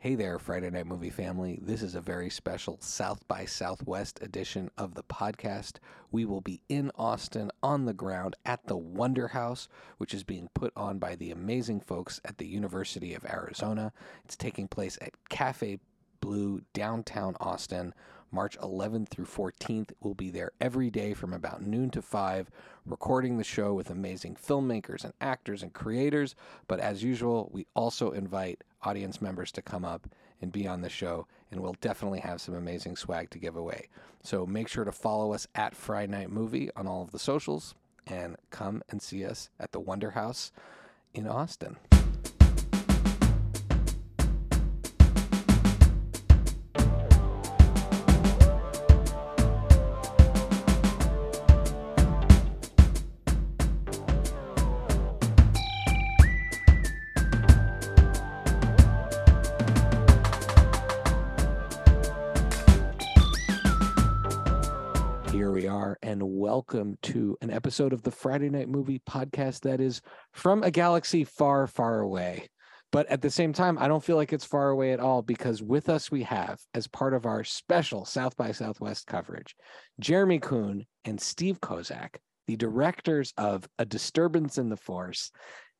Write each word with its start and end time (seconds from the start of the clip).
Hey 0.00 0.14
there, 0.14 0.38
Friday 0.38 0.70
Night 0.70 0.86
Movie 0.86 1.10
family. 1.10 1.58
This 1.60 1.82
is 1.82 1.96
a 1.96 2.00
very 2.00 2.30
special 2.30 2.78
South 2.80 3.26
by 3.26 3.44
Southwest 3.44 4.22
edition 4.22 4.70
of 4.78 4.94
the 4.94 5.02
podcast. 5.02 5.78
We 6.12 6.24
will 6.24 6.40
be 6.40 6.62
in 6.68 6.92
Austin 6.94 7.50
on 7.64 7.84
the 7.84 7.92
ground 7.92 8.36
at 8.46 8.64
the 8.68 8.76
Wonder 8.76 9.26
House, 9.26 9.66
which 9.96 10.14
is 10.14 10.22
being 10.22 10.50
put 10.54 10.72
on 10.76 11.00
by 11.00 11.16
the 11.16 11.32
amazing 11.32 11.80
folks 11.80 12.20
at 12.24 12.38
the 12.38 12.46
University 12.46 13.12
of 13.12 13.24
Arizona. 13.24 13.92
It's 14.24 14.36
taking 14.36 14.68
place 14.68 14.98
at 15.00 15.14
Cafe 15.30 15.80
Blue, 16.20 16.62
downtown 16.72 17.34
Austin. 17.40 17.92
March 18.30 18.58
11th 18.58 19.08
through 19.08 19.24
14th. 19.24 19.92
We'll 20.00 20.12
be 20.12 20.30
there 20.30 20.52
every 20.60 20.90
day 20.90 21.14
from 21.14 21.32
about 21.32 21.62
noon 21.62 21.88
to 21.90 22.02
5, 22.02 22.50
recording 22.84 23.38
the 23.38 23.42
show 23.42 23.72
with 23.72 23.88
amazing 23.88 24.36
filmmakers 24.36 25.02
and 25.02 25.14
actors 25.20 25.62
and 25.62 25.72
creators. 25.72 26.34
But 26.66 26.78
as 26.78 27.02
usual, 27.02 27.48
we 27.52 27.66
also 27.74 28.10
invite 28.10 28.62
audience 28.82 29.20
members 29.20 29.52
to 29.52 29.62
come 29.62 29.84
up 29.84 30.08
and 30.40 30.52
be 30.52 30.66
on 30.66 30.82
the 30.82 30.88
show, 30.88 31.26
and 31.50 31.60
we'll 31.60 31.76
definitely 31.80 32.20
have 32.20 32.40
some 32.40 32.54
amazing 32.54 32.96
swag 32.96 33.30
to 33.30 33.38
give 33.38 33.56
away. 33.56 33.88
So 34.22 34.46
make 34.46 34.68
sure 34.68 34.84
to 34.84 34.92
follow 34.92 35.32
us 35.32 35.46
at 35.54 35.74
Friday 35.74 36.12
Night 36.12 36.30
Movie 36.30 36.70
on 36.76 36.86
all 36.86 37.02
of 37.02 37.10
the 37.10 37.18
socials 37.18 37.74
and 38.06 38.36
come 38.50 38.82
and 38.88 39.02
see 39.02 39.24
us 39.24 39.50
at 39.58 39.72
the 39.72 39.80
Wonder 39.80 40.12
House 40.12 40.52
in 41.12 41.26
Austin. 41.26 41.76
Welcome 66.58 66.98
to 67.02 67.38
an 67.40 67.52
episode 67.52 67.92
of 67.92 68.02
the 68.02 68.10
Friday 68.10 68.50
Night 68.50 68.68
Movie 68.68 69.00
podcast 69.08 69.60
that 69.60 69.80
is 69.80 70.02
from 70.32 70.64
a 70.64 70.72
galaxy 70.72 71.22
far, 71.22 71.68
far 71.68 72.00
away. 72.00 72.48
But 72.90 73.06
at 73.06 73.22
the 73.22 73.30
same 73.30 73.52
time, 73.52 73.78
I 73.78 73.86
don't 73.86 74.02
feel 74.02 74.16
like 74.16 74.32
it's 74.32 74.44
far 74.44 74.70
away 74.70 74.92
at 74.92 74.98
all 74.98 75.22
because 75.22 75.62
with 75.62 75.88
us 75.88 76.10
we 76.10 76.24
have, 76.24 76.58
as 76.74 76.88
part 76.88 77.14
of 77.14 77.26
our 77.26 77.44
special 77.44 78.04
South 78.04 78.36
by 78.36 78.50
Southwest 78.50 79.06
coverage, 79.06 79.54
Jeremy 80.00 80.40
Coon 80.40 80.84
and 81.04 81.20
Steve 81.20 81.60
Kozak, 81.60 82.16
the 82.48 82.56
directors 82.56 83.32
of 83.38 83.68
A 83.78 83.84
Disturbance 83.84 84.58
in 84.58 84.68
the 84.68 84.76
Force, 84.76 85.30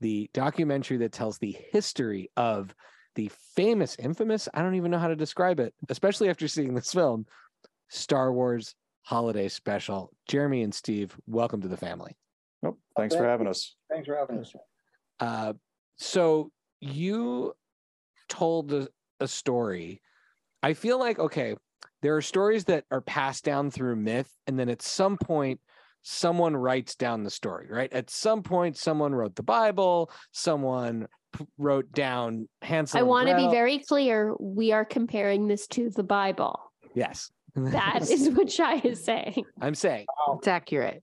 the 0.01 0.31
documentary 0.33 0.99
that 0.99 1.11
tells 1.11 1.39
the 1.39 1.59
history 1.73 2.31
of 2.37 2.73
the 3.17 3.33
famous, 3.57 3.97
infamous, 3.99 4.49
I 4.55 4.63
don't 4.63 4.77
even 4.77 4.93
know 4.93 4.99
how 4.99 5.09
to 5.09 5.17
describe 5.17 5.59
it, 5.59 5.75
especially 5.89 6.31
after 6.31 6.47
seeing 6.47 6.75
this 6.75 6.93
film, 6.93 7.27
Star 7.89 8.33
Wars 8.33 8.77
holiday 9.03 9.49
special. 9.49 10.13
Jeremy 10.29 10.63
and 10.63 10.75
Steve, 10.75 11.17
welcome 11.27 11.61
to 11.63 11.69
the 11.69 11.77
family. 11.77 12.17
Oh, 12.65 12.77
thanks 12.97 13.15
for 13.15 13.25
having 13.25 13.47
us. 13.47 13.75
Thanks 13.91 14.07
for 14.07 14.17
having 14.17 14.39
us. 14.39 14.53
Uh, 15.21 15.53
so 15.97 16.51
you 16.81 17.53
told 18.29 18.73
a, 18.73 18.89
a 19.21 19.29
story. 19.29 20.01
I 20.63 20.75
feel 20.75 20.99
like 20.99 21.19
okay, 21.19 21.55
there 22.03 22.17
are 22.17 22.23
stories 22.23 22.65
that 22.65 22.85
are 22.91 23.01
passed 23.01 23.45
down 23.45 23.71
through 23.71 23.97
myth, 23.97 24.31
and 24.47 24.59
then 24.59 24.69
at 24.69 24.83
some 24.83 25.17
point, 25.17 25.61
someone 26.03 26.57
writes 26.57 26.95
down 26.95 27.23
the 27.23 27.31
story. 27.31 27.69
Right? 27.71 27.93
At 27.93 28.11
some 28.11 28.43
point, 28.43 28.77
someone 28.77 29.15
wrote 29.15 29.37
the 29.37 29.43
Bible. 29.43 30.11
Someone 30.33 31.07
p- 31.37 31.47
wrote 31.59 31.91
down 31.93 32.49
Hansel. 32.63 33.01
I 33.01 33.03
want 33.03 33.29
to 33.29 33.37
be 33.37 33.49
very 33.49 33.79
clear. 33.79 34.35
We 34.41 34.73
are 34.73 34.85
comparing 34.85 35.47
this 35.47 35.67
to 35.69 35.91
the 35.91 36.05
Bible. 36.05 36.59
yes. 36.95 37.31
That 37.65 38.03
is 38.11 38.29
what 38.31 38.51
Shai 38.51 38.77
is 38.77 39.05
saying. 39.05 39.45
I'm 39.61 39.75
saying. 39.75 40.07
It's 40.37 40.49
accurate. 40.49 41.03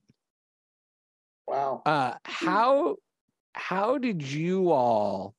Wow. 1.48 1.82
uh 1.86 2.14
how 2.24 2.96
how 3.52 3.98
did 3.98 4.20
you 4.20 4.72
all 4.72 5.34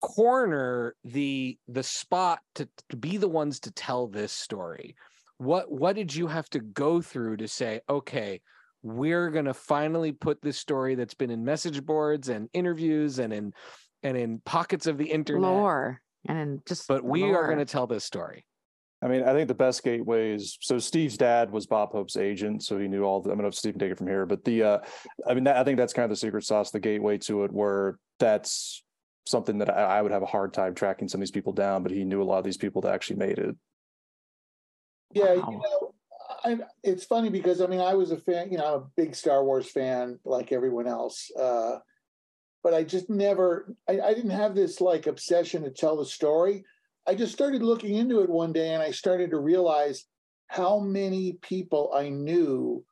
corner 0.00 0.96
the 1.04 1.56
the 1.68 1.82
spot 1.82 2.40
to, 2.56 2.68
to 2.88 2.96
be 2.96 3.16
the 3.16 3.28
ones 3.28 3.60
to 3.60 3.70
tell 3.70 4.08
this 4.08 4.32
story 4.32 4.96
what 5.38 5.70
what 5.70 5.94
did 5.94 6.14
you 6.14 6.26
have 6.26 6.48
to 6.50 6.58
go 6.58 7.00
through 7.00 7.36
to 7.36 7.46
say 7.46 7.80
okay 7.88 8.40
we're 8.82 9.30
going 9.30 9.44
to 9.44 9.54
finally 9.54 10.10
put 10.10 10.40
this 10.40 10.56
story 10.56 10.94
that's 10.94 11.14
been 11.14 11.30
in 11.30 11.44
message 11.44 11.84
boards 11.84 12.28
and 12.28 12.48
interviews 12.52 13.18
and 13.18 13.32
in 13.32 13.52
and 14.02 14.16
in 14.16 14.40
pockets 14.44 14.86
of 14.86 14.96
the 14.96 15.04
internet 15.04 15.42
Lore. 15.42 16.00
And 16.26 16.38
then 16.38 16.62
just 16.66 16.88
but 16.88 17.04
we 17.04 17.22
are 17.22 17.46
going 17.46 17.58
to 17.58 17.64
tell 17.64 17.86
this 17.86 18.04
story 18.04 18.46
I 19.02 19.08
mean, 19.08 19.22
I 19.22 19.32
think 19.32 19.48
the 19.48 19.54
best 19.54 19.82
gateway 19.82 20.32
is 20.32 20.58
so 20.60 20.78
Steve's 20.78 21.16
dad 21.16 21.50
was 21.50 21.66
Bob 21.66 21.92
Hope's 21.92 22.16
agent, 22.16 22.62
so 22.62 22.78
he 22.78 22.86
knew 22.86 23.02
all 23.02 23.20
the. 23.20 23.30
I'm 23.30 23.36
gonna 23.36 23.46
have 23.46 23.54
Steve 23.54 23.78
take 23.78 23.92
it 23.92 23.98
from 23.98 24.08
here, 24.08 24.26
but 24.26 24.44
the, 24.44 24.62
uh, 24.62 24.78
I 25.26 25.32
mean, 25.32 25.44
that, 25.44 25.56
I 25.56 25.64
think 25.64 25.78
that's 25.78 25.94
kind 25.94 26.04
of 26.04 26.10
the 26.10 26.16
secret 26.16 26.44
sauce, 26.44 26.70
the 26.70 26.80
gateway 26.80 27.16
to 27.18 27.44
it, 27.44 27.52
where 27.52 27.98
that's 28.18 28.82
something 29.26 29.58
that 29.58 29.70
I, 29.70 29.98
I 29.98 30.02
would 30.02 30.12
have 30.12 30.22
a 30.22 30.26
hard 30.26 30.52
time 30.52 30.74
tracking 30.74 31.08
some 31.08 31.18
of 31.18 31.22
these 31.22 31.30
people 31.30 31.52
down, 31.54 31.82
but 31.82 31.92
he 31.92 32.04
knew 32.04 32.22
a 32.22 32.24
lot 32.24 32.38
of 32.38 32.44
these 32.44 32.58
people 32.58 32.82
that 32.82 32.92
actually 32.92 33.16
made 33.16 33.38
it. 33.38 33.56
Yeah, 35.12 35.34
Wow. 35.34 35.50
you 35.50 35.58
know, 35.58 35.94
I, 36.44 36.58
it's 36.82 37.04
funny 37.04 37.30
because 37.30 37.60
I 37.62 37.66
mean, 37.66 37.80
I 37.80 37.94
was 37.94 38.10
a 38.10 38.16
fan. 38.18 38.52
You 38.52 38.58
know, 38.58 38.66
I'm 38.66 38.82
a 38.82 38.86
big 38.96 39.14
Star 39.14 39.44
Wars 39.44 39.70
fan, 39.70 40.18
like 40.24 40.52
everyone 40.52 40.86
else. 40.86 41.30
Uh, 41.38 41.78
but 42.62 42.74
I 42.74 42.84
just 42.84 43.08
never, 43.08 43.74
I, 43.88 44.00
I 44.00 44.14
didn't 44.14 44.30
have 44.30 44.54
this 44.54 44.80
like 44.80 45.06
obsession 45.06 45.62
to 45.62 45.70
tell 45.70 45.96
the 45.96 46.04
story. 46.04 46.64
I 47.10 47.14
just 47.16 47.32
started 47.32 47.60
looking 47.64 47.96
into 47.96 48.20
it 48.20 48.30
one 48.30 48.52
day, 48.52 48.72
and 48.72 48.80
I 48.80 48.92
started 48.92 49.30
to 49.30 49.38
realize 49.40 50.04
how 50.46 50.78
many 50.78 51.38
people 51.42 51.90
I 51.92 52.08
knew 52.08 52.84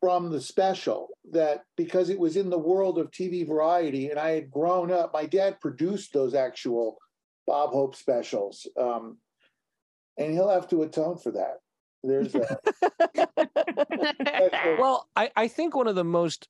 from 0.00 0.28
the 0.28 0.40
special 0.40 1.10
that 1.30 1.62
because 1.76 2.10
it 2.10 2.18
was 2.18 2.36
in 2.36 2.50
the 2.50 2.58
world 2.58 2.98
of 2.98 3.12
TV 3.12 3.46
variety, 3.46 4.10
and 4.10 4.18
I 4.18 4.30
had 4.30 4.50
grown 4.50 4.90
up. 4.90 5.12
My 5.12 5.24
dad 5.24 5.60
produced 5.60 6.12
those 6.12 6.34
actual 6.34 6.98
Bob 7.46 7.70
Hope 7.70 7.94
specials. 7.94 8.66
Um, 8.76 9.18
and 10.18 10.32
he'll 10.32 10.50
have 10.50 10.66
to 10.70 10.82
atone 10.82 11.16
for 11.18 11.30
that. 11.30 11.58
There's 12.02 12.32
that. 12.32 12.58
well 14.80 15.08
I, 15.14 15.30
I 15.36 15.46
think 15.46 15.76
one 15.76 15.86
of 15.86 15.94
the 15.94 16.02
most 16.02 16.48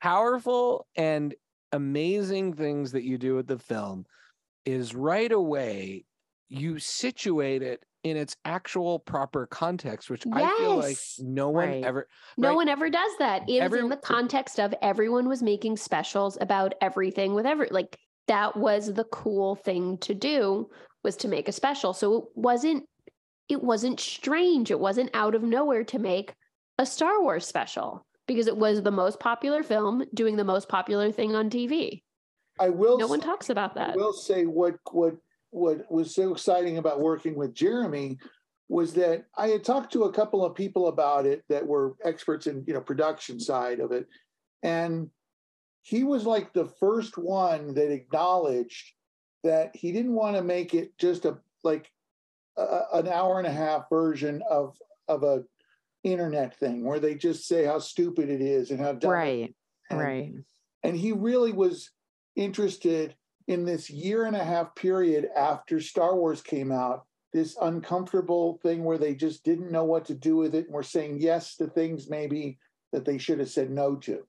powerful 0.00 0.86
and 0.96 1.34
amazing 1.72 2.54
things 2.54 2.92
that 2.92 3.04
you 3.04 3.18
do 3.18 3.36
with 3.36 3.48
the 3.48 3.58
film 3.58 4.06
is 4.64 4.94
right 4.94 5.32
away 5.32 6.04
you 6.48 6.78
situate 6.78 7.62
it 7.62 7.82
in 8.02 8.16
its 8.16 8.34
actual 8.44 8.98
proper 8.98 9.46
context 9.46 10.10
which 10.10 10.24
i 10.32 10.40
feel 10.58 10.76
like 10.76 10.96
no 11.18 11.50
one 11.50 11.68
Right. 11.68 11.84
ever 11.84 12.08
No 12.38 12.48
Right. 12.48 12.54
one 12.56 12.68
ever 12.68 12.88
does 12.88 13.10
that. 13.18 13.42
It 13.48 13.54
is 13.54 13.60
Every- 13.60 13.80
in 13.80 13.88
the 13.88 13.96
context 13.96 14.58
of 14.58 14.74
everyone 14.80 15.28
was 15.28 15.42
making 15.42 15.76
specials 15.76 16.38
about 16.40 16.74
everything 16.80 17.34
with 17.34 17.44
every 17.46 17.68
like 17.70 17.98
that 18.28 18.56
was 18.56 18.92
the 18.94 19.04
cool 19.04 19.56
thing 19.56 19.98
to 19.98 20.14
do 20.14 20.68
was 21.04 21.16
to 21.18 21.28
make 21.28 21.48
a 21.48 21.52
special. 21.52 21.92
So 21.92 22.14
it 22.16 22.24
wasn't 22.34 22.84
it 23.48 23.62
wasn't 23.62 23.98
strange. 24.00 24.70
It 24.70 24.78
wasn't 24.80 25.10
out 25.12 25.34
of 25.34 25.42
nowhere 25.42 25.84
to 25.84 25.98
make 25.98 26.34
a 26.78 26.86
Star 26.86 27.20
Wars 27.20 27.46
special 27.46 28.06
because 28.26 28.46
it 28.46 28.56
was 28.56 28.82
the 28.82 28.92
most 28.92 29.18
popular 29.20 29.62
film 29.62 30.04
doing 30.14 30.36
the 30.36 30.44
most 30.44 30.68
popular 30.68 31.10
thing 31.12 31.34
on 31.34 31.50
TV. 31.50 32.02
I 32.60 32.68
will 32.68 32.98
No 32.98 33.06
one 33.08 33.20
say- 33.20 33.26
talks 33.26 33.50
about 33.50 33.74
that. 33.74 33.94
I 33.94 33.96
will 33.96 34.12
say 34.12 34.44
what 34.44 34.76
what 34.92 35.16
what 35.50 35.90
was 35.90 36.14
so 36.14 36.30
exciting 36.32 36.78
about 36.78 37.00
working 37.00 37.34
with 37.34 37.54
Jeremy 37.54 38.18
was 38.68 38.92
that 38.94 39.24
I 39.36 39.48
had 39.48 39.64
talked 39.64 39.92
to 39.94 40.04
a 40.04 40.12
couple 40.12 40.44
of 40.44 40.54
people 40.54 40.86
about 40.86 41.26
it 41.26 41.42
that 41.48 41.66
were 41.66 41.96
experts 42.04 42.46
in 42.46 42.62
you 42.68 42.74
know 42.74 42.80
production 42.80 43.40
side 43.40 43.80
of 43.80 43.90
it, 43.90 44.06
and 44.62 45.10
he 45.82 46.04
was 46.04 46.24
like 46.26 46.52
the 46.52 46.66
first 46.66 47.16
one 47.16 47.74
that 47.74 47.90
acknowledged 47.90 48.92
that 49.42 49.74
he 49.74 49.90
didn't 49.90 50.12
want 50.14 50.36
to 50.36 50.42
make 50.42 50.74
it 50.74 50.96
just 50.98 51.24
a 51.24 51.38
like 51.64 51.90
a, 52.58 52.82
an 52.92 53.08
hour 53.08 53.38
and 53.38 53.46
a 53.46 53.52
half 53.52 53.88
version 53.88 54.42
of 54.48 54.76
of 55.08 55.24
a 55.24 55.42
internet 56.04 56.54
thing 56.56 56.84
where 56.84 57.00
they 57.00 57.14
just 57.14 57.46
say 57.48 57.64
how 57.64 57.78
stupid 57.78 58.28
it 58.30 58.40
is 58.40 58.70
and 58.70 58.78
how 58.80 58.92
dumb 58.92 59.10
it 59.10 59.14
Right. 59.14 59.54
and- 59.90 59.98
Right. 60.00 60.32
and 60.82 60.96
he 60.96 61.12
really 61.12 61.52
was 61.52 61.90
interested 62.36 63.14
in 63.48 63.64
this 63.64 63.90
year 63.90 64.24
and 64.26 64.36
a 64.36 64.44
half 64.44 64.74
period 64.74 65.28
after 65.36 65.80
Star 65.80 66.14
Wars 66.16 66.40
came 66.42 66.70
out, 66.70 67.04
this 67.32 67.56
uncomfortable 67.60 68.58
thing 68.62 68.84
where 68.84 68.98
they 68.98 69.14
just 69.14 69.44
didn't 69.44 69.70
know 69.72 69.84
what 69.84 70.04
to 70.06 70.14
do 70.14 70.36
with 70.36 70.54
it 70.54 70.66
and 70.66 70.74
were 70.74 70.82
saying 70.82 71.18
yes 71.20 71.56
to 71.56 71.66
things 71.66 72.08
maybe 72.10 72.58
that 72.92 73.04
they 73.04 73.18
should 73.18 73.38
have 73.38 73.50
said 73.50 73.70
no 73.70 73.96
to. 73.96 74.24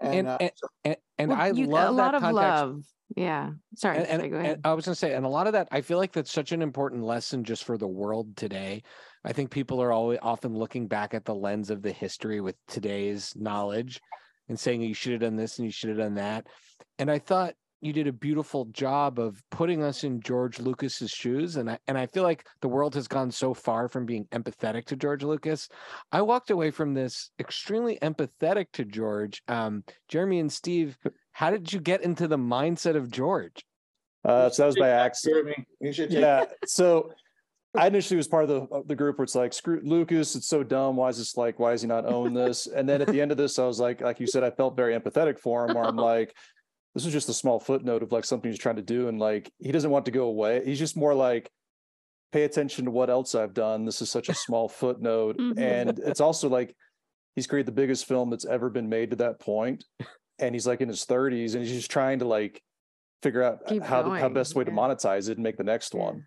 and 0.00 0.28
uh, 0.28 0.38
and, 0.40 0.50
and, 0.84 0.96
and 1.18 1.30
Well, 1.30 1.40
i 1.40 1.48
you- 1.50 1.66
love 1.66 1.88
a 1.88 1.92
lot 1.92 2.12
that 2.12 2.14
of 2.16 2.20
context 2.22 2.34
love. 2.34 2.82
Yeah. 3.16 3.50
Sorry. 3.76 3.98
and, 3.98 4.06
sorry, 4.08 4.20
and- 4.22 4.30
go 4.32 4.36
and 4.38 4.46
ahead. 4.46 4.60
I 4.64 4.74
was 4.74 4.84
going 4.84 4.92
to 4.94 4.98
say, 4.98 5.14
and 5.14 5.24
a 5.24 5.28
lot 5.28 5.46
of 5.46 5.52
that, 5.54 5.68
I 5.70 5.80
feel 5.80 5.96
like 5.98 6.12
that's 6.12 6.32
such 6.32 6.52
an 6.52 6.60
important 6.60 7.02
lesson 7.04 7.44
just 7.44 7.64
for 7.64 7.78
the 7.78 7.86
world 7.86 8.36
today. 8.36 8.82
I 9.24 9.32
think 9.32 9.50
people 9.50 9.80
are 9.80 9.92
always 9.92 10.18
often 10.22 10.54
looking 10.54 10.86
back 10.88 11.14
at 11.14 11.24
the 11.24 11.34
lens 11.34 11.70
of 11.70 11.82
the 11.82 11.92
history 11.92 12.40
with 12.40 12.56
today's 12.66 13.32
knowledge 13.36 14.00
and 14.48 14.58
saying 14.58 14.82
you 14.82 14.94
should 14.94 15.12
have 15.12 15.20
done 15.20 15.36
this 15.36 15.58
and 15.58 15.66
you 15.66 15.72
should 15.72 15.90
have 15.90 15.98
done 15.98 16.14
that. 16.14 16.46
And 16.98 17.10
I 17.10 17.18
thought 17.18 17.54
you 17.80 17.92
did 17.92 18.06
a 18.06 18.12
beautiful 18.12 18.64
job 18.66 19.18
of 19.18 19.42
putting 19.50 19.82
us 19.82 20.02
in 20.02 20.20
George 20.20 20.58
Lucas's 20.58 21.10
shoes, 21.10 21.56
and 21.56 21.70
I 21.70 21.78
and 21.86 21.98
I 21.98 22.06
feel 22.06 22.22
like 22.22 22.46
the 22.60 22.68
world 22.68 22.94
has 22.94 23.06
gone 23.06 23.30
so 23.30 23.52
far 23.52 23.88
from 23.88 24.06
being 24.06 24.24
empathetic 24.32 24.86
to 24.86 24.96
George 24.96 25.22
Lucas. 25.22 25.68
I 26.10 26.22
walked 26.22 26.50
away 26.50 26.70
from 26.70 26.94
this 26.94 27.30
extremely 27.38 27.98
empathetic 28.00 28.66
to 28.74 28.84
George. 28.84 29.42
Um, 29.46 29.84
Jeremy 30.08 30.40
and 30.40 30.52
Steve, 30.52 30.96
how 31.32 31.50
did 31.50 31.72
you 31.72 31.80
get 31.80 32.02
into 32.02 32.26
the 32.26 32.38
mindset 32.38 32.96
of 32.96 33.10
George? 33.10 33.64
Uh, 34.24 34.48
so 34.48 34.62
that 34.62 34.66
was 34.66 34.76
by 34.76 34.88
accident. 34.88 35.48
You 35.80 35.92
should 35.92 36.10
take 36.10 36.20
Yeah. 36.20 36.46
So 36.66 37.12
I 37.74 37.86
initially 37.86 38.16
was 38.16 38.28
part 38.28 38.44
of 38.44 38.48
the 38.48 38.82
the 38.86 38.96
group 38.96 39.18
where 39.18 39.24
it's 39.24 39.34
like, 39.34 39.52
screw 39.52 39.80
Lucas, 39.82 40.34
it's 40.34 40.48
so 40.48 40.62
dumb. 40.62 40.96
Why 40.96 41.08
is 41.08 41.18
this 41.18 41.36
like, 41.36 41.58
why 41.58 41.72
is 41.72 41.82
he 41.82 41.88
not 41.88 42.06
own 42.06 42.32
this? 42.32 42.66
And 42.66 42.88
then 42.88 43.02
at 43.02 43.08
the 43.08 43.20
end 43.20 43.30
of 43.30 43.36
this, 43.36 43.58
I 43.58 43.66
was 43.66 43.78
like, 43.78 44.00
like 44.00 44.20
you 44.20 44.26
said, 44.26 44.44
I 44.44 44.50
felt 44.50 44.76
very 44.76 44.98
empathetic 44.98 45.38
for 45.38 45.66
him, 45.66 45.74
where 45.74 45.84
I'm 45.84 45.96
like, 45.96 46.34
this 46.94 47.04
is 47.04 47.12
just 47.12 47.28
a 47.28 47.34
small 47.34 47.60
footnote 47.60 48.02
of 48.02 48.12
like 48.12 48.24
something 48.24 48.50
he's 48.50 48.58
trying 48.58 48.76
to 48.76 48.82
do. 48.82 49.08
And 49.08 49.18
like 49.18 49.50
he 49.58 49.72
doesn't 49.72 49.90
want 49.90 50.06
to 50.06 50.10
go 50.10 50.24
away. 50.24 50.62
He's 50.64 50.78
just 50.78 50.96
more 50.96 51.14
like, 51.14 51.50
pay 52.32 52.44
attention 52.44 52.86
to 52.86 52.90
what 52.90 53.10
else 53.10 53.34
I've 53.34 53.54
done. 53.54 53.84
This 53.84 54.02
is 54.02 54.10
such 54.10 54.28
a 54.28 54.34
small 54.34 54.68
footnote. 54.68 55.38
Mhm. 55.38 55.58
And 55.58 55.98
it's 56.00 56.20
also 56.20 56.48
like 56.48 56.74
he's 57.34 57.46
created 57.46 57.66
the 57.66 57.72
biggest 57.72 58.06
film 58.06 58.30
that's 58.30 58.46
ever 58.46 58.70
been 58.70 58.88
made 58.88 59.10
to 59.10 59.16
that 59.16 59.38
point. 59.38 59.84
And 60.38 60.54
he's 60.54 60.66
like 60.66 60.80
in 60.80 60.88
his 60.88 61.04
30s 61.04 61.54
and 61.54 61.64
he's 61.64 61.72
just 61.72 61.90
trying 61.90 62.18
to 62.18 62.24
like 62.24 62.62
figure 63.22 63.42
out 63.42 63.66
Keep 63.66 63.82
how 63.82 64.02
the 64.02 64.10
how 64.20 64.28
best 64.28 64.54
way 64.54 64.64
to 64.64 64.70
monetize 64.70 65.28
it 65.28 65.38
and 65.38 65.42
make 65.42 65.56
the 65.56 65.64
next 65.64 65.94
one 65.94 66.24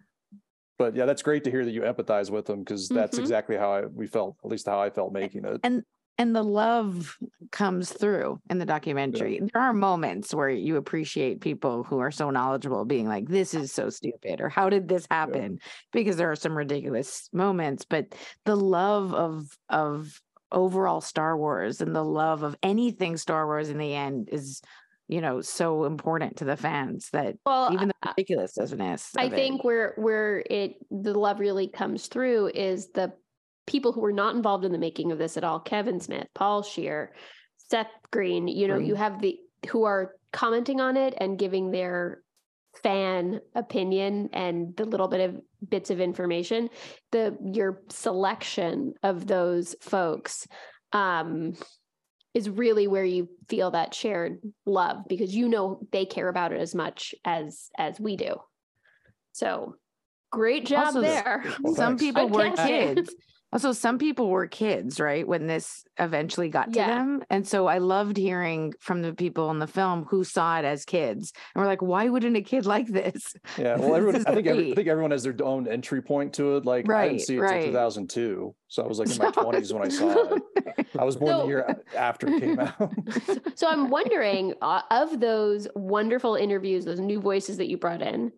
but 0.79 0.95
yeah, 0.95 1.05
that's 1.05 1.21
great 1.21 1.43
to 1.43 1.51
hear 1.51 1.63
that 1.63 1.71
you 1.71 1.81
empathize 1.81 2.31
with 2.31 2.45
them 2.47 2.59
because 2.61 2.87
that's 2.89 3.17
Mhm. 3.17 3.21
exactly 3.21 3.57
how 3.57 3.71
I, 3.73 3.85
we 3.85 4.07
felt, 4.07 4.37
at 4.43 4.49
least 4.49 4.65
how 4.65 4.79
I 4.81 4.89
felt 4.89 5.13
making 5.13 5.45
it. 5.45 5.59
and 5.63 5.83
and 6.17 6.35
the 6.35 6.43
love 6.43 7.15
comes 7.53 7.93
through 7.93 8.41
in 8.49 8.57
the 8.57 8.65
documentary. 8.65 9.39
There 9.39 9.61
are 9.61 9.71
moments 9.71 10.33
where 10.33 10.49
you 10.49 10.75
appreciate 10.75 11.39
people 11.39 11.85
who 11.85 11.99
are 11.99 12.11
so 12.11 12.29
knowledgeable 12.29 12.83
being 12.83 13.07
like, 13.07 13.29
this 13.29 13.53
is 13.53 13.71
so 13.71 13.89
stupid, 13.89 14.41
or 14.41 14.49
how 14.49 14.69
did 14.69 14.89
this 14.89 15.07
happen? 15.09 15.59
Because 15.93 16.17
there 16.17 16.29
are 16.29 16.35
some 16.35 16.57
ridiculous 16.57 17.29
moments, 17.31 17.85
but 17.85 18.15
the 18.43 18.57
love 18.57 19.13
of 19.13 19.57
of 19.69 20.19
overall 20.51 20.99
Star 20.99 21.37
Wars 21.37 21.79
and 21.79 21.95
the 21.95 22.03
love 22.03 22.43
of 22.43 22.57
anything 22.63 23.15
Star 23.15 23.45
Wars 23.45 23.69
in 23.69 23.77
the 23.77 23.93
end 23.93 24.27
is, 24.29 24.61
you 25.09 25.21
know, 25.21 25.41
so 25.41 25.85
important 25.85 26.37
to 26.37 26.45
the 26.45 26.55
fans 26.55 27.09
that 27.11 27.35
Well, 27.45 27.73
even 27.73 27.87
the 27.89 28.13
ridiculousness. 28.15 29.11
I 29.17 29.23
of 29.25 29.33
it- 29.33 29.35
think 29.35 29.63
where 29.63 29.93
where 29.97 30.43
it 30.49 30.75
the 30.91 31.17
love 31.17 31.39
really 31.39 31.67
comes 31.67 32.07
through 32.07 32.51
is 32.53 32.89
the 32.91 33.11
people 33.65 33.91
who 33.91 34.01
were 34.01 34.13
not 34.13 34.35
involved 34.35 34.65
in 34.65 34.71
the 34.71 34.77
making 34.77 35.11
of 35.11 35.17
this 35.17 35.35
at 35.35 35.43
all. 35.43 35.59
Kevin 35.59 35.99
Smith, 35.99 36.27
Paul 36.33 36.61
Scheer, 36.61 37.13
Seth 37.57 37.87
Green. 38.11 38.47
You 38.47 38.67
know, 38.67 38.77
you 38.77 38.95
have 38.95 39.19
the 39.19 39.37
who 39.69 39.83
are 39.83 40.13
commenting 40.31 40.79
on 40.79 40.95
it 40.95 41.15
and 41.17 41.37
giving 41.39 41.71
their 41.71 42.21
fan 42.83 43.41
opinion 43.55 44.29
and 44.31 44.75
the 44.77 44.85
little 44.85 45.07
bit 45.07 45.27
of 45.27 45.41
bits 45.67 45.89
of 45.89 45.99
information. 45.99 46.69
The 47.11 47.35
your 47.43 47.81
selection 47.89 48.93
of 49.01 49.25
those 49.25 49.75
folks 49.81 50.47
um 50.93 51.53
is 52.33 52.49
really 52.49 52.87
where 52.87 53.05
you 53.05 53.29
feel 53.47 53.71
that 53.71 53.93
shared 53.93 54.39
love 54.65 55.07
because 55.07 55.35
you 55.35 55.49
know 55.49 55.79
they 55.91 56.05
care 56.05 56.29
about 56.29 56.51
it 56.51 56.61
as 56.61 56.75
much 56.75 57.15
as 57.25 57.69
as 57.77 57.99
we 57.99 58.15
do. 58.15 58.35
So 59.31 59.75
great 60.31 60.65
job 60.65 60.87
Also, 60.87 61.01
there. 61.01 61.43
Some 61.75 61.97
people 61.97 62.29
were 62.29 62.51
kids. 62.51 63.13
Also, 63.51 63.71
some 63.71 63.97
people 63.97 64.29
were 64.29 64.45
kids, 64.45 64.99
right? 64.99 65.27
When 65.27 65.47
this 65.47 65.83
eventually 65.97 66.49
got 66.49 66.71
to 66.73 66.79
Yeah. 66.79 66.87
them. 66.99 67.23
And 67.31 67.47
so 67.47 67.65
I 67.65 67.79
loved 67.79 68.15
hearing 68.15 68.73
from 68.79 69.01
the 69.01 69.11
people 69.13 69.49
in 69.49 69.57
the 69.57 69.65
film 69.65 70.05
who 70.09 70.23
saw 70.23 70.59
it 70.59 70.65
as 70.65 70.85
kids 70.85 71.33
and 71.55 71.61
were 71.61 71.67
like, 71.67 71.81
why 71.81 72.09
wouldn't 72.09 72.37
a 72.37 72.41
kid 72.41 72.65
like 72.75 72.85
this? 72.87 73.33
Yeah. 73.57 73.77
Well, 73.77 73.89
This 73.89 73.97
everyone, 73.97 74.27
I 74.27 74.33
think, 74.35 74.47
every, 74.47 74.71
I 74.71 74.75
think 74.75 74.87
everyone 74.87 75.11
has 75.11 75.23
their 75.23 75.35
own 75.43 75.67
entry 75.67 76.01
point 76.01 76.33
to 76.33 76.57
it. 76.57 76.65
Like 76.65 76.87
I 76.91 77.07
didn't 77.07 77.21
see 77.21 77.37
it 77.37 77.39
right. 77.39 77.55
until 77.55 77.71
2002. 77.71 78.55
So 78.67 78.83
I 78.83 78.87
was 78.87 78.99
like 78.99 79.09
in 79.09 79.17
my 79.17 79.31
20s 79.31 79.73
when 79.73 79.83
I 79.83 79.89
saw 79.89 80.35
it. 80.35 80.87
I 80.99 81.03
was 81.03 81.15
born 81.15 81.31
So- 81.31 81.41
the 81.41 81.47
year 81.47 81.83
after 81.97 82.27
it 82.27 82.39
came 82.41 82.59
out. 82.59 82.93
so 83.55 83.67
I'm 83.67 83.89
wondering 83.89 84.53
uh, 84.61 84.81
of 84.91 85.19
those 85.19 85.67
wonderful 85.73 86.35
interviews, 86.35 86.85
those 86.85 86.99
new 86.99 87.19
voices 87.19 87.57
that 87.57 87.67
you 87.67 87.77
brought 87.77 88.03
in, 88.03 88.31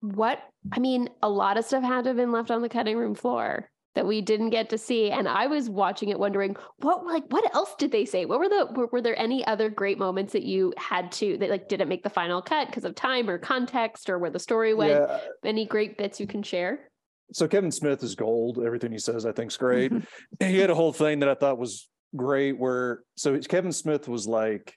what 0.00 0.40
I 0.72 0.80
mean, 0.80 1.10
a 1.22 1.28
lot 1.28 1.58
of 1.58 1.64
stuff 1.64 1.84
had 1.84 2.02
to 2.04 2.10
have 2.10 2.16
been 2.16 2.32
left 2.32 2.50
on 2.50 2.60
the 2.60 2.68
cutting 2.68 2.96
room 2.96 3.14
floor 3.14 3.68
that 3.94 4.06
we 4.06 4.20
didn't 4.20 4.50
get 4.50 4.70
to 4.70 4.78
see. 4.78 5.10
And 5.10 5.28
I 5.28 5.46
was 5.46 5.68
watching 5.68 6.08
it 6.08 6.18
wondering 6.18 6.56
what 6.78 7.04
like 7.04 7.24
what 7.28 7.54
else 7.54 7.74
did 7.78 7.92
they 7.92 8.04
say? 8.04 8.24
What 8.24 8.38
were 8.38 8.48
the 8.48 8.68
were, 8.74 8.86
were 8.86 9.00
there 9.00 9.18
any 9.18 9.46
other 9.46 9.68
great 9.68 9.98
moments 9.98 10.32
that 10.32 10.44
you 10.44 10.72
had 10.76 11.12
to 11.12 11.36
that 11.38 11.50
like 11.50 11.68
didn't 11.68 11.88
make 11.88 12.02
the 12.02 12.10
final 12.10 12.40
cut 12.40 12.68
because 12.68 12.84
of 12.84 12.94
time 12.94 13.28
or 13.28 13.38
context 13.38 14.08
or 14.08 14.18
where 14.18 14.30
the 14.30 14.38
story 14.38 14.74
went? 14.74 14.92
yeah. 14.92 14.98
Uh, 14.98 15.20
any 15.44 15.66
great 15.66 15.98
bits 15.98 16.20
you 16.20 16.26
can 16.26 16.42
share? 16.42 16.90
So 17.32 17.48
Kevin 17.48 17.72
Smith 17.72 18.02
is 18.02 18.14
gold. 18.14 18.62
Everything 18.64 18.92
he 18.92 18.98
says, 18.98 19.24
I 19.24 19.32
think, 19.32 19.50
is 19.50 19.56
great. 19.56 19.92
he 20.40 20.58
had 20.58 20.70
a 20.70 20.74
whole 20.74 20.92
thing 20.92 21.20
that 21.20 21.28
I 21.28 21.34
thought 21.34 21.58
was 21.58 21.88
great 22.14 22.58
where 22.58 23.02
so 23.16 23.38
Kevin 23.40 23.72
Smith 23.72 24.08
was 24.08 24.26
like 24.26 24.76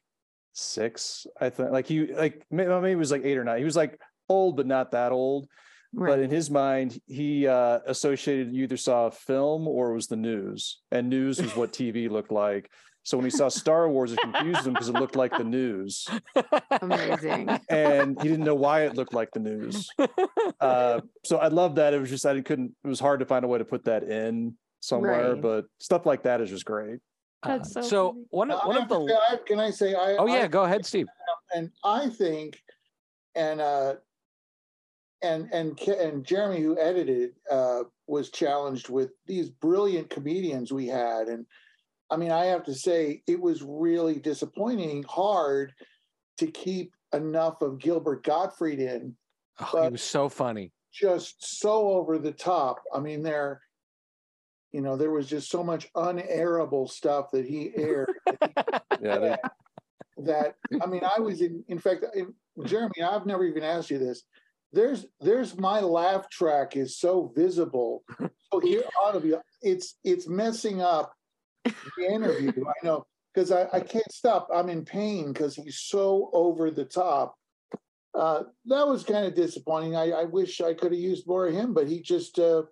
six, 0.53 1.27
I 1.39 1.49
think. 1.49 1.71
Like 1.71 1.87
he 1.87 2.07
like 2.13 2.45
maybe, 2.51 2.69
maybe 2.69 2.89
he 2.89 2.95
was 2.95 3.11
like 3.11 3.23
eight 3.23 3.37
or 3.37 3.43
nine. 3.43 3.59
He 3.59 3.65
was 3.65 3.75
like 3.75 3.99
old, 4.29 4.57
but 4.57 4.67
not 4.67 4.91
that 4.91 5.11
old. 5.11 5.47
But 5.97 6.19
in 6.19 6.29
his 6.29 6.49
mind, 6.51 6.99
he 7.07 7.47
uh, 7.47 7.79
associated 7.85 8.53
you 8.53 8.63
either 8.63 8.77
saw 8.77 9.05
a 9.07 9.11
film 9.11 9.67
or 9.67 9.91
it 9.91 9.95
was 9.95 10.07
the 10.07 10.15
news, 10.17 10.81
and 10.91 11.09
news 11.09 11.41
was 11.41 11.55
what 11.55 11.71
TV 11.71 12.09
looked 12.09 12.31
like. 12.31 12.69
So 13.03 13.17
when 13.17 13.25
he 13.25 13.29
saw 13.29 13.49
Star 13.49 13.87
Wars, 13.87 14.11
it 14.11 14.19
confused 14.19 14.65
him 14.65 14.73
because 14.73 14.89
it 14.89 14.95
looked 14.95 15.15
like 15.15 15.37
the 15.37 15.43
news, 15.43 16.07
Amazing. 16.81 17.49
and 17.69 18.19
he 18.21 18.27
didn't 18.27 18.45
know 18.45 18.55
why 18.55 18.85
it 18.85 18.95
looked 18.95 19.13
like 19.13 19.31
the 19.31 19.39
news. 19.39 19.89
Uh, 20.61 21.01
so 21.23 21.37
I 21.37 21.47
love 21.49 21.75
that. 21.75 21.93
It 21.93 21.99
was 21.99 22.09
just 22.09 22.25
I 22.25 22.39
couldn't. 22.41 22.73
It 22.83 22.87
was 22.87 22.99
hard 22.99 23.19
to 23.19 23.25
find 23.25 23.43
a 23.43 23.47
way 23.47 23.57
to 23.59 23.65
put 23.65 23.85
that 23.85 24.03
in 24.03 24.55
somewhere, 24.79 25.33
Right. 25.33 25.41
but 25.41 25.65
stuff 25.79 26.05
like 26.05 26.23
that 26.23 26.39
is 26.41 26.49
just 26.49 26.65
great. 26.65 26.99
That's 27.43 27.75
Uh, 27.75 27.81
so 27.81 27.87
so 27.89 28.17
one 28.29 28.49
of 28.51 28.65
one 28.65 28.77
of 28.81 28.87
the 28.87 29.07
say, 29.07 29.13
I- 29.29 29.37
can 29.45 29.59
I 29.59 29.69
say 29.71 29.93
I? 29.95 30.15
oh 30.17 30.27
I- 30.27 30.37
yeah, 30.37 30.47
go 30.47 30.63
ahead, 30.63 30.85
Steve. 30.85 31.07
and 31.53 31.71
I 31.83 32.09
think, 32.09 32.59
and 33.35 33.59
uh, 33.59 33.95
and 35.25 35.49
and 35.51 35.79
and 35.87 36.23
Jeremy, 36.25 36.61
who 36.61 36.79
edited, 36.79 37.31
uh, 37.49 37.83
was 38.07 38.29
challenged 38.29 38.89
with 38.89 39.11
these 39.25 39.49
brilliant 39.49 40.09
comedians 40.09 40.71
we 40.71 40.87
had, 40.87 41.27
and 41.27 41.45
I 42.09 42.17
mean, 42.17 42.31
I 42.31 42.45
have 42.45 42.63
to 42.65 42.75
say, 42.75 43.23
it 43.27 43.39
was 43.41 43.63
really 43.63 44.19
disappointing, 44.19 45.03
hard 45.03 45.73
to 46.37 46.47
keep 46.47 46.91
enough 47.13 47.61
of 47.61 47.79
Gilbert 47.79 48.23
Gottfried 48.23 48.79
in, 48.79 49.15
Oh, 49.59 49.83
he 49.85 49.89
was 49.89 50.03
so 50.03 50.29
funny. 50.29 50.71
just 50.93 51.35
so 51.59 51.89
over 51.91 52.17
the 52.19 52.31
top. 52.31 52.81
I 52.93 52.99
mean, 52.99 53.23
there, 53.23 53.61
you 54.71 54.81
know, 54.81 54.97
there 54.97 55.11
was 55.11 55.27
just 55.27 55.49
so 55.49 55.63
much 55.63 55.91
unairable 55.93 56.89
stuff 56.89 57.31
that 57.31 57.45
he 57.45 57.71
aired. 57.75 58.11
Yeah, 59.01 59.17
they- 59.19 59.37
that 60.17 60.55
I 60.81 60.85
mean, 60.85 61.01
I 61.03 61.19
was 61.19 61.41
in. 61.41 61.63
In 61.67 61.77
fact, 61.77 62.05
in, 62.15 62.33
Jeremy, 62.65 63.01
I've 63.03 63.25
never 63.25 63.43
even 63.43 63.63
asked 63.63 63.89
you 63.89 63.97
this. 63.99 64.23
There's, 64.75 65.05
there's 65.21 65.57
my 65.57 65.79
laugh 65.79 66.29
track 66.29 66.75
is 66.75 66.99
so 66.99 67.31
visible. 67.35 68.03
So 68.53 68.59
here 68.59 68.83
ought 69.03 69.13
to 69.13 69.19
be. 69.19 69.33
It's, 69.63 69.97
it's 70.05 70.29
messing 70.29 70.79
up 70.79 71.11
the 71.65 72.05
interview. 72.07 72.51
I 72.55 72.85
know 72.85 73.05
because 73.33 73.51
I, 73.51 73.67
I 73.73 73.79
can't 73.81 74.11
stop. 74.11 74.47
I'm 74.53 74.69
in 74.69 74.85
pain 74.85 75.33
because 75.33 75.55
he's 75.55 75.79
so 75.79 76.29
over 76.31 76.71
the 76.71 76.85
top. 76.85 77.35
Uh, 78.13 78.43
that 78.65 78.87
was 78.87 79.03
kind 79.03 79.25
of 79.25 79.35
disappointing. 79.35 79.95
I, 79.95 80.11
I 80.11 80.23
wish 80.23 80.61
I 80.61 80.73
could 80.73 80.93
have 80.93 81.01
used 81.01 81.27
more 81.27 81.47
of 81.47 81.53
him, 81.53 81.73
but 81.73 81.87
he 81.87 82.01
just, 82.01 82.39
uh, 82.39 82.63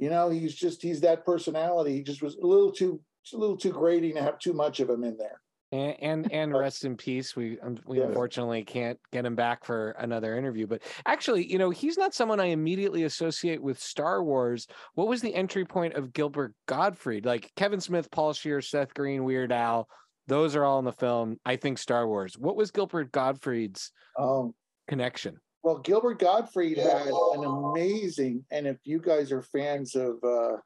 you 0.00 0.10
know, 0.10 0.28
he's 0.28 0.54
just 0.54 0.82
he's 0.82 1.02
that 1.02 1.24
personality. 1.24 1.94
He 1.94 2.02
just 2.02 2.22
was 2.22 2.34
a 2.36 2.46
little 2.46 2.72
too, 2.72 3.00
a 3.32 3.36
little 3.36 3.56
too 3.56 3.70
grating 3.70 4.14
to 4.14 4.22
have 4.22 4.40
too 4.40 4.54
much 4.54 4.80
of 4.80 4.90
him 4.90 5.04
in 5.04 5.16
there. 5.16 5.40
And 5.72 5.96
and, 6.00 6.32
and 6.32 6.52
rest 6.56 6.84
in 6.84 6.96
peace. 6.96 7.34
We 7.34 7.58
um, 7.60 7.76
we 7.86 7.98
Yeah. 7.98 8.04
unfortunately 8.06 8.64
can't 8.64 8.98
get 9.12 9.24
him 9.26 9.34
back 9.34 9.64
for 9.64 9.90
another 9.98 10.36
interview. 10.36 10.66
But 10.66 10.82
actually, 11.04 11.50
you 11.50 11.58
know, 11.58 11.70
he's 11.70 11.98
not 11.98 12.14
someone 12.14 12.40
I 12.40 12.46
immediately 12.46 13.04
associate 13.04 13.62
with 13.62 13.78
Star 13.78 14.22
Wars. 14.22 14.66
What 14.94 15.08
was 15.08 15.20
the 15.20 15.34
entry 15.34 15.64
point 15.64 15.94
of 15.94 16.12
Gilbert 16.12 16.54
Gottfried? 16.66 17.24
Like 17.26 17.50
Kevin 17.56 17.80
Smith, 17.80 18.10
Paul 18.10 18.32
Scheer, 18.32 18.60
Seth 18.60 18.94
Green, 18.94 19.24
Weird 19.24 19.52
Al. 19.52 19.88
Those 20.28 20.56
are 20.56 20.64
all 20.64 20.78
in 20.78 20.84
the 20.84 20.92
film. 20.92 21.38
I 21.44 21.56
think 21.56 21.78
Star 21.78 22.06
Wars. 22.08 22.36
What 22.38 22.56
was 22.56 22.70
Gilbert 22.70 23.12
Gottfried's 23.12 23.92
Um, 24.18 24.54
connection? 24.88 25.36
Well, 25.62 25.78
Gilbert 25.78 26.20
Gottfried 26.20 26.78
had 26.78 27.06
an 27.08 27.44
amazing, 27.44 28.44
and 28.52 28.68
if 28.68 28.76
you 28.84 29.00
guys 29.00 29.32
are 29.32 29.42
fans 29.42 29.96
of 29.96 30.16
uh, 30.22 30.56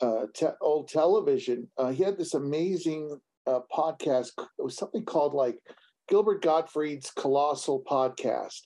uh, 0.00 0.26
te- 0.34 0.46
old 0.60 0.88
television, 0.88 1.68
uh, 1.78 1.90
he 1.90 2.02
had 2.02 2.18
this 2.18 2.34
amazing 2.34 3.20
uh, 3.46 3.60
podcast. 3.72 4.30
It 4.58 4.62
was 4.62 4.76
something 4.76 5.04
called 5.04 5.34
like 5.34 5.58
Gilbert 6.08 6.42
Gottfried's 6.42 7.10
Colossal 7.10 7.82
Podcast. 7.88 8.60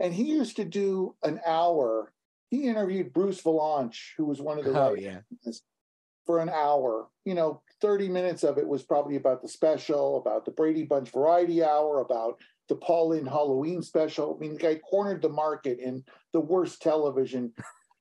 And 0.00 0.14
he 0.14 0.24
used 0.24 0.56
to 0.56 0.64
do 0.64 1.14
an 1.22 1.40
hour. 1.46 2.12
He 2.50 2.64
interviewed 2.64 3.12
Bruce 3.12 3.40
Vilanch, 3.42 4.10
who 4.16 4.26
was 4.26 4.40
one 4.40 4.58
of 4.58 4.64
the 4.64 4.78
Oh 4.78 4.94
yeah. 4.94 5.20
for 6.26 6.38
an 6.38 6.48
hour. 6.48 7.08
You 7.24 7.34
know, 7.34 7.62
30 7.80 8.08
minutes 8.08 8.42
of 8.42 8.58
it 8.58 8.66
was 8.66 8.82
probably 8.82 9.16
about 9.16 9.42
the 9.42 9.48
special, 9.48 10.18
about 10.18 10.44
the 10.44 10.50
Brady 10.50 10.84
Bunch 10.84 11.10
Variety 11.10 11.62
Hour, 11.62 12.00
about 12.00 12.40
the 12.68 12.76
Paul 12.76 13.08
Lynde 13.10 13.28
Halloween 13.28 13.82
special. 13.82 14.36
I 14.36 14.40
mean, 14.40 14.54
the 14.54 14.58
guy 14.58 14.76
cornered 14.76 15.22
the 15.22 15.28
market 15.28 15.78
in 15.78 16.04
the 16.32 16.40
worst 16.40 16.80
television 16.82 17.52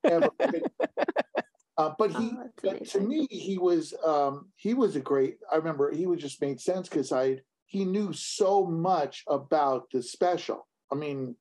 ever. 0.03 0.29
uh, 1.77 1.93
but 1.97 2.11
he, 2.11 2.31
Oh, 2.35 2.49
but 2.63 2.85
to 2.85 2.99
me, 2.99 3.27
he 3.29 3.57
was 3.57 3.93
um, 4.05 4.49
he 4.55 4.73
was 4.73 4.95
a 4.95 4.99
great. 4.99 5.37
I 5.51 5.55
remember 5.55 5.91
he 5.91 6.05
would 6.05 6.19
just 6.19 6.41
made 6.41 6.59
sense 6.59 6.89
because 6.89 7.11
I 7.11 7.39
he 7.65 7.85
knew 7.85 8.11
so 8.13 8.65
much 8.65 9.23
about 9.27 9.89
the 9.91 10.03
special. 10.03 10.67
I 10.91 10.95
mean, 10.95 11.35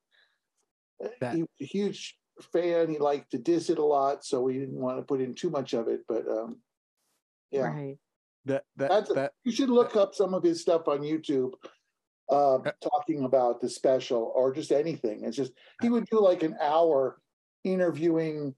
That- 1.20 1.34
he 1.34 1.42
was 1.42 1.50
a 1.60 1.64
huge 1.64 2.16
fan. 2.52 2.88
He 2.88 2.98
liked 2.98 3.32
to 3.32 3.38
diss 3.38 3.68
it 3.70 3.78
a 3.78 3.84
lot, 3.84 4.24
so 4.24 4.40
we 4.40 4.54
didn't 4.58 4.80
want 4.80 4.98
to 4.98 5.02
put 5.04 5.20
in 5.20 5.34
too 5.34 5.50
much 5.50 5.72
of 5.74 5.88
it. 5.88 6.02
But 6.06 6.28
um, 6.28 6.62
yeah, 7.50 7.62
Right. 7.66 7.98
That 8.46 8.64
that 8.76 8.88
That's 8.90 9.10
a- 9.10 9.14
that 9.14 9.32
you 9.44 9.52
should 9.52 9.68
look 9.70 9.96
up 9.96 10.14
some 10.14 10.32
of 10.34 10.42
his 10.42 10.60
stuff 10.62 10.88
on 10.88 11.00
YouTube, 11.00 11.52
uh, 12.30 12.58
talking 12.80 13.24
about 13.24 13.60
the 13.60 13.68
special 13.68 14.32
or 14.34 14.52
just 14.54 14.70
anything. 14.72 15.24
It's 15.24 15.36
just 15.36 15.52
he 15.82 15.88
would 15.90 16.06
do 16.06 16.20
like 16.20 16.42
an 16.44 16.56
hour 16.60 17.20
interviewing 17.64 18.54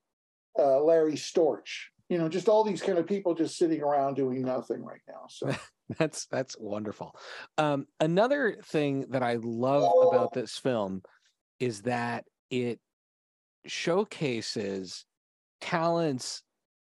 uh, 0.58 0.80
Larry 0.82 1.14
Storch. 1.14 1.86
You 2.08 2.18
know, 2.18 2.28
just 2.28 2.48
all 2.48 2.62
these 2.62 2.82
kind 2.82 2.98
of 2.98 3.06
people 3.06 3.34
just 3.34 3.56
sitting 3.56 3.80
around 3.80 4.16
doing 4.16 4.42
nothing 4.42 4.84
right 4.84 5.00
now. 5.08 5.24
So 5.28 5.54
That's 5.98 6.26
that's 6.26 6.56
wonderful. 6.58 7.14
Um, 7.58 7.86
another 8.00 8.58
thing 8.64 9.06
that 9.10 9.22
I 9.22 9.38
love 9.42 10.08
about 10.08 10.32
this 10.32 10.58
film 10.58 11.02
is 11.60 11.82
that 11.82 12.24
it 12.50 12.80
showcases 13.66 15.04
talents 15.60 16.42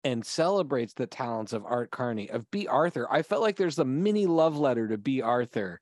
and 0.03 0.25
celebrates 0.25 0.93
the 0.93 1.07
talents 1.07 1.53
of 1.53 1.65
Art 1.65 1.91
Carney 1.91 2.29
of 2.29 2.49
Bea 2.51 2.67
Arthur. 2.67 3.07
I 3.11 3.21
felt 3.21 3.41
like 3.41 3.57
there's 3.57 3.79
a 3.79 3.85
mini 3.85 4.25
love 4.25 4.57
letter 4.57 4.87
to 4.87 4.97
Bea 4.97 5.21
Arthur 5.21 5.79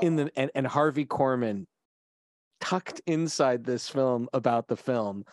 in 0.00 0.16
the 0.16 0.30
and, 0.36 0.50
and 0.54 0.66
Harvey 0.66 1.06
Korman 1.06 1.66
tucked 2.60 3.00
inside 3.06 3.64
this 3.64 3.88
film 3.88 4.28
about 4.32 4.68
the 4.68 4.76
film. 4.76 5.24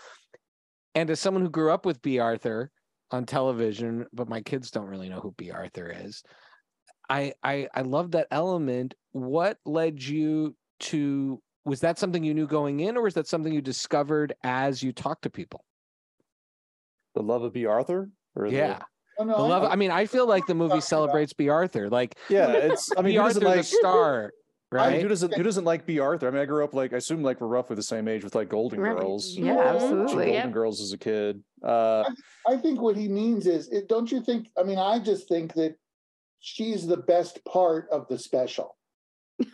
And 0.96 1.10
as 1.10 1.20
someone 1.20 1.44
who 1.44 1.50
grew 1.50 1.72
up 1.72 1.86
with 1.86 2.02
Bea 2.02 2.20
Arthur 2.20 2.72
on 3.12 3.26
television, 3.26 4.08
but 4.14 4.30
my 4.30 4.42
kids 4.42 4.72
don't 4.72 4.88
really 4.88 5.10
know 5.10 5.20
who 5.20 5.32
Bea 5.38 5.52
Arthur 5.52 5.94
is. 5.96 6.24
I 7.10 7.34
I 7.44 7.68
I 7.76 7.82
love 7.82 8.12
that 8.12 8.28
element. 8.32 8.96
What 9.12 9.58
led 9.66 10.02
you 10.02 10.56
to 10.82 11.42
was 11.66 11.82
that 11.82 12.00
something 12.00 12.24
you 12.24 12.34
knew 12.34 12.48
going 12.48 12.80
in 12.80 12.96
or 12.98 13.02
was 13.04 13.14
that 13.16 13.28
something 13.28 13.54
you 13.54 13.62
discovered 13.62 14.34
as 14.44 14.82
you 14.82 14.92
talked 14.94 15.24
to 15.24 15.30
people? 15.30 15.64
The 17.16 17.22
love 17.24 17.44
of 17.44 17.54
Bea 17.54 17.66
Arthur? 17.66 18.10
Or 18.36 18.50
the- 18.50 18.56
Yeah. 18.56 18.80
Oh, 19.18 19.24
no, 19.24 19.38
The 19.38 19.44
I 19.44 19.48
love 19.48 19.64
know. 19.64 19.70
I 19.70 19.76
mean, 19.78 19.92
I 19.92 20.06
feel 20.08 20.28
like 20.28 20.46
the 20.46 20.54
movie 20.56 20.68
talking 20.70 20.78
about. 20.80 20.84
celebrates 20.84 21.34
Bea 21.34 21.50
Arthur. 21.50 21.90
Like 21.90 22.18
yeah. 22.30 22.50
It's 22.52 22.90
I 22.98 23.02
mean, 23.02 23.12
B. 23.14 23.16
who 23.18 23.24
doesn't 23.24 23.44
like 23.44 23.60
a 23.60 23.64
star, 23.64 24.32
I 24.72 24.76
right? 24.76 25.02
who 25.02 25.08
doesn't 25.08 25.34
who 25.34 25.44
doesn't 25.44 25.64
like 25.64 25.86
Bea 25.86 26.00
Arthur? 26.00 26.28
I 26.28 26.32
mean, 26.32 26.42
I 26.42 26.46
grew 26.46 26.64
up 26.64 26.74
like 26.74 26.94
I 26.94 26.98
assume 26.98 27.22
like 27.22 27.40
we're 27.40 27.48
roughly 27.48 27.76
the 27.76 27.84
same 27.84 28.08
age 28.08 28.24
with 28.24 28.36
like 28.36 28.50
Golden 28.50 28.80
Right. 28.80 28.98
Girls. 28.98 29.36
Yeah. 29.38 29.54
Watched 29.54 29.84
absolutely. 29.84 30.26
Golden 30.32 30.52
Girls 30.52 30.82
as 30.82 30.92
a 30.92 30.98
kid. 30.98 31.44
Uh, 31.64 32.04
I 32.48 32.58
think 32.58 32.82
what 32.82 32.98
he 32.98 33.08
means 33.08 33.48
is, 33.48 33.70
it, 33.70 33.88
don't 33.88 34.12
you 34.12 34.22
think? 34.22 34.50
I 34.58 34.64
mean, 34.64 34.80
I 34.80 35.00
just 35.00 35.28
think 35.28 35.54
that 35.54 35.76
she's 36.40 36.86
the 36.86 36.98
best 36.98 37.44
part 37.46 37.88
of 37.92 38.08
the 38.08 38.18
special. 38.18 38.76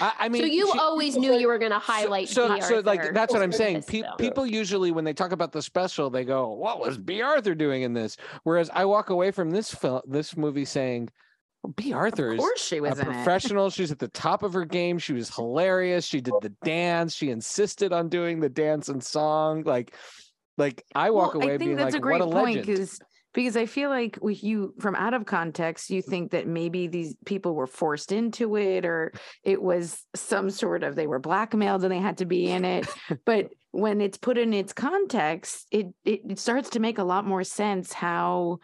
I, 0.00 0.12
I 0.18 0.28
mean 0.28 0.42
so 0.42 0.46
you 0.46 0.70
she- 0.72 0.78
always 0.78 1.16
knew 1.16 1.34
you 1.34 1.46
were 1.46 1.58
going 1.58 1.72
to 1.72 1.78
highlight. 1.78 2.28
So, 2.28 2.54
B. 2.54 2.60
so, 2.60 2.80
like 2.80 3.14
that's 3.14 3.32
what 3.32 3.42
I'm 3.42 3.52
saying. 3.52 3.82
Pe- 3.82 4.02
people 4.18 4.46
usually, 4.46 4.90
when 4.90 5.04
they 5.04 5.12
talk 5.12 5.32
about 5.32 5.52
the 5.52 5.62
special, 5.62 6.10
they 6.10 6.24
go, 6.24 6.52
"What 6.52 6.80
was 6.80 6.98
Bea 6.98 7.22
Arthur 7.22 7.54
doing 7.54 7.82
in 7.82 7.92
this?" 7.92 8.16
Whereas 8.42 8.70
I 8.72 8.84
walk 8.84 9.10
away 9.10 9.30
from 9.30 9.50
this 9.50 9.72
film, 9.72 10.02
this 10.06 10.36
movie, 10.36 10.64
saying, 10.64 11.10
well, 11.66 11.74
"Bea 11.76 11.92
Arthur 11.92 12.28
Of 12.28 12.34
is 12.34 12.40
course 12.40 12.64
she 12.64 12.76
a 12.78 12.82
was 12.82 12.98
it. 12.98 13.04
professional. 13.04 13.70
She's 13.70 13.90
at 13.90 13.98
the 13.98 14.08
top 14.08 14.42
of 14.42 14.52
her 14.52 14.64
game. 14.64 14.98
She 14.98 15.12
was 15.12 15.34
hilarious. 15.34 16.04
She 16.04 16.20
did 16.20 16.34
the 16.40 16.50
dance. 16.64 17.14
She 17.14 17.30
insisted 17.30 17.92
on 17.92 18.08
doing 18.08 18.40
the 18.40 18.48
dance 18.48 18.88
and 18.88 19.02
song. 19.02 19.64
Like, 19.64 19.94
like 20.56 20.84
I 20.94 21.10
walk 21.10 21.34
Well, 21.34 21.42
away 21.42 21.54
I 21.54 21.58
think 21.58 21.68
being 21.70 21.76
that's 21.76 21.94
like, 21.94 21.98
a 21.98 22.00
great 22.00 22.20
"What 22.20 22.28
a 22.28 22.30
point 22.32 22.56
legend!" 22.56 22.66
because 22.66 23.00
because 23.34 23.56
I 23.56 23.66
feel 23.66 23.90
like 23.90 24.18
with 24.22 24.42
you 24.42 24.72
from 24.80 24.94
out 24.94 25.12
of 25.12 25.26
context, 25.26 25.90
you 25.90 26.00
think 26.00 26.30
that 26.30 26.46
maybe 26.46 26.86
these 26.86 27.14
people 27.26 27.54
were 27.54 27.66
forced 27.66 28.10
into 28.10 28.56
it 28.56 28.86
or 28.86 29.12
it 29.44 29.60
was 29.60 30.02
some 30.14 30.48
sort 30.48 30.82
of 30.82 30.94
they 30.96 31.06
were 31.06 31.18
blackmailed 31.18 31.82
and 31.84 31.92
they 31.92 31.98
had 31.98 32.18
to 32.18 32.24
be 32.24 32.48
in 32.50 32.64
it. 32.64 32.86
but 33.26 33.50
when 33.72 34.00
it's 34.00 34.16
put 34.16 34.38
in 34.38 34.54
its 34.54 34.72
context, 34.72 35.66
it, 35.70 35.88
it 36.04 36.20
it 36.30 36.38
starts 36.38 36.70
to 36.70 36.80
make 36.80 36.96
a 36.98 37.04
lot 37.04 37.26
more 37.26 37.44
sense 37.44 37.92
how 37.92 38.58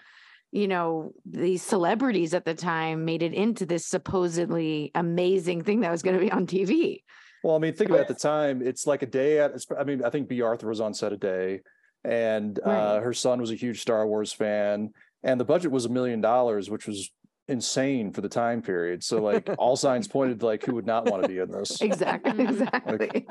you 0.53 0.69
know 0.69 1.13
these 1.25 1.63
celebrities 1.63 2.35
at 2.35 2.45
the 2.45 2.55
time 2.55 3.05
made 3.05 3.23
it 3.23 3.33
into 3.33 3.67
this 3.67 3.87
supposedly 3.87 4.93
amazing 4.95 5.63
thing 5.63 5.81
that 5.81 5.91
was 5.91 6.03
going 6.03 6.17
to 6.17 6.25
be 6.25 6.31
on 6.31 6.47
TV. 6.47 7.03
Well, 7.43 7.57
I 7.57 7.59
mean, 7.59 7.75
think 7.75 7.91
about 7.91 8.01
it, 8.01 8.03
at 8.03 8.09
the 8.09 8.15
time. 8.15 8.63
It's 8.63 8.87
like 8.87 9.03
a 9.03 9.07
day 9.07 9.41
at. 9.41 9.53
I 9.77 9.83
mean, 9.83 10.05
I 10.05 10.11
think 10.11 10.29
Bea 10.29 10.43
Arthur 10.43 10.69
was 10.69 10.81
on 10.81 10.95
set 10.95 11.13
a 11.13 11.17
day, 11.17 11.63
and 12.05 12.61
uh, 12.61 13.01
her 13.01 13.13
son 13.13 13.41
was 13.41 13.51
a 13.51 13.57
huge 13.57 13.81
Star 13.81 14.07
Wars 14.07 14.33
fan, 14.33 14.91
and 15.25 15.41
the 15.41 15.45
budget 15.45 15.73
was 15.73 15.87
a 15.87 15.89
million 15.89 16.21
dollars, 16.21 16.71
which 16.71 16.87
was 16.87 17.11
insane 17.49 18.13
for 18.13 18.21
the 18.21 18.29
time 18.29 18.63
period. 18.63 19.03
So, 19.03 19.21
like, 19.23 19.49
all 19.59 19.75
signs 19.75 20.07
pointed 20.17 20.41
to, 20.41 20.47
like 20.47 20.65
who 20.65 20.75
would 20.75 20.87
not 20.87 21.07
want 21.07 21.23
to 21.23 21.29
be 21.29 21.39
in 21.39 21.51
this. 21.51 21.81
Exactly. 21.81 22.33
Mhm. 22.33 22.51
Exactly. 22.51 23.27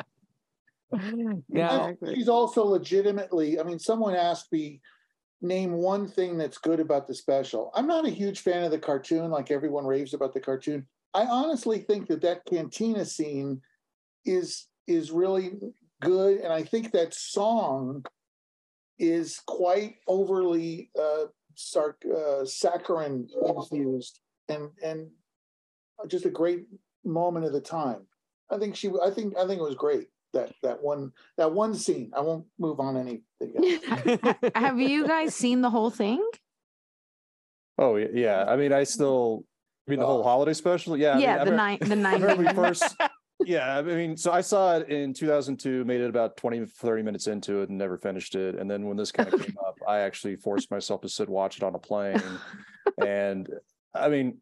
Now, 1.48 1.96
And 2.02 2.16
she's 2.16 2.28
also 2.28 2.66
legitimately. 2.66 3.60
I 3.60 3.64
mean, 3.64 3.80
someone 3.80 4.14
asked 4.14 4.52
me, 4.52 4.82
name 5.42 5.74
one 5.74 6.08
thing 6.08 6.38
that's 6.38 6.58
good 6.58 6.80
about 6.80 7.08
the 7.08 7.16
special. 7.16 7.72
I'm 7.76 7.88
not 7.88 8.06
a 8.06 8.12
huge 8.12 8.42
fan 8.42 8.64
of 8.64 8.72
the 8.72 8.80
cartoon, 8.80 9.32
like 9.32 9.52
everyone 9.52 9.86
raves 9.86 10.14
about 10.14 10.34
the 10.34 10.40
cartoon. 10.40 10.86
I 11.14 11.26
honestly 11.26 11.80
think 11.80 12.08
that 12.08 12.22
that 12.22 12.46
cantina 12.46 13.06
scene 13.06 13.62
is 14.26 14.68
is 14.88 15.12
really 15.12 15.54
good, 16.02 16.40
and 16.40 16.54
I 16.54 16.64
think 16.64 16.92
that 16.92 17.14
song 17.14 18.06
is 19.00 19.42
quite 19.48 19.96
overly 20.08 20.92
uh, 21.00 21.26
sarc- 21.56 22.06
uh, 22.06 22.46
saccharine 22.46 23.28
infused, 23.48 24.20
and 24.48 24.70
and 24.84 25.10
just 26.08 26.26
a 26.26 26.30
great 26.30 26.66
moment 27.04 27.46
of 27.46 27.54
the 27.54 27.62
time. 27.62 28.06
I 28.50 28.58
think 28.58 28.76
she. 28.76 28.90
I 29.04 29.10
think. 29.10 29.36
I 29.38 29.48
think 29.48 29.60
it 29.60 29.64
was 29.64 29.76
great. 29.76 30.08
That 30.34 30.54
that 30.64 30.82
one. 30.82 31.12
That 31.38 31.52
one 31.52 31.74
scene. 31.74 32.12
I 32.16 32.22
won't 32.22 32.46
move 32.60 32.80
on 32.80 32.96
anything. 32.98 33.24
Else. 33.42 34.52
Have 34.56 34.80
you 34.80 35.08
guys 35.08 35.36
seen 35.36 35.62
the 35.62 35.70
whole 35.70 35.90
thing? 35.90 36.26
Oh 37.78 37.96
yeah, 37.96 38.08
yeah. 38.14 38.46
I 38.48 38.56
mean, 38.56 38.74
I 38.74 38.84
still. 38.84 39.44
I 39.88 39.92
mean, 39.92 40.00
the 40.00 40.06
whole 40.06 40.24
holiday 40.24 40.54
special. 40.54 40.96
Yeah. 40.96 41.12
I 41.12 41.14
mean, 41.16 41.24
yeah, 41.24 41.44
the 41.44 41.52
remember- 41.52 41.58
nine, 41.58 41.78
the 41.80 42.08
I 42.08 42.12
nine. 42.12 42.22
remember 42.22 42.44
we 42.44 42.54
first. 42.56 42.96
Yeah, 43.44 43.80
I 43.80 43.82
mean, 43.82 44.16
so 44.16 44.32
I 44.32 44.42
saw 44.42 44.78
it 44.78 44.90
in 44.90 45.16
2002, 45.16 45.84
made 45.84 46.00
it 46.00 46.10
about 46.10 46.38
20, 46.38 46.64
30 46.68 47.02
minutes 47.02 47.26
into 47.26 47.62
it 47.62 47.70
and 47.70 47.78
never 47.80 47.98
finished 47.98 48.36
it. 48.36 48.54
And 48.56 48.70
then 48.70 48.86
when 48.86 48.98
this 48.98 49.12
kind 49.12 49.34
of 49.34 49.42
came 49.44 49.58
up, 49.66 49.80
I 49.88 50.02
actually 50.02 50.36
forced 50.36 50.70
myself 50.70 51.02
to 51.02 51.10
sit 51.10 51.28
watch 51.28 51.58
it 51.58 51.64
on 51.64 51.74
a 51.74 51.80
plane. 51.80 52.22
And 53.04 53.50
I 53.96 54.10
mean, 54.10 54.38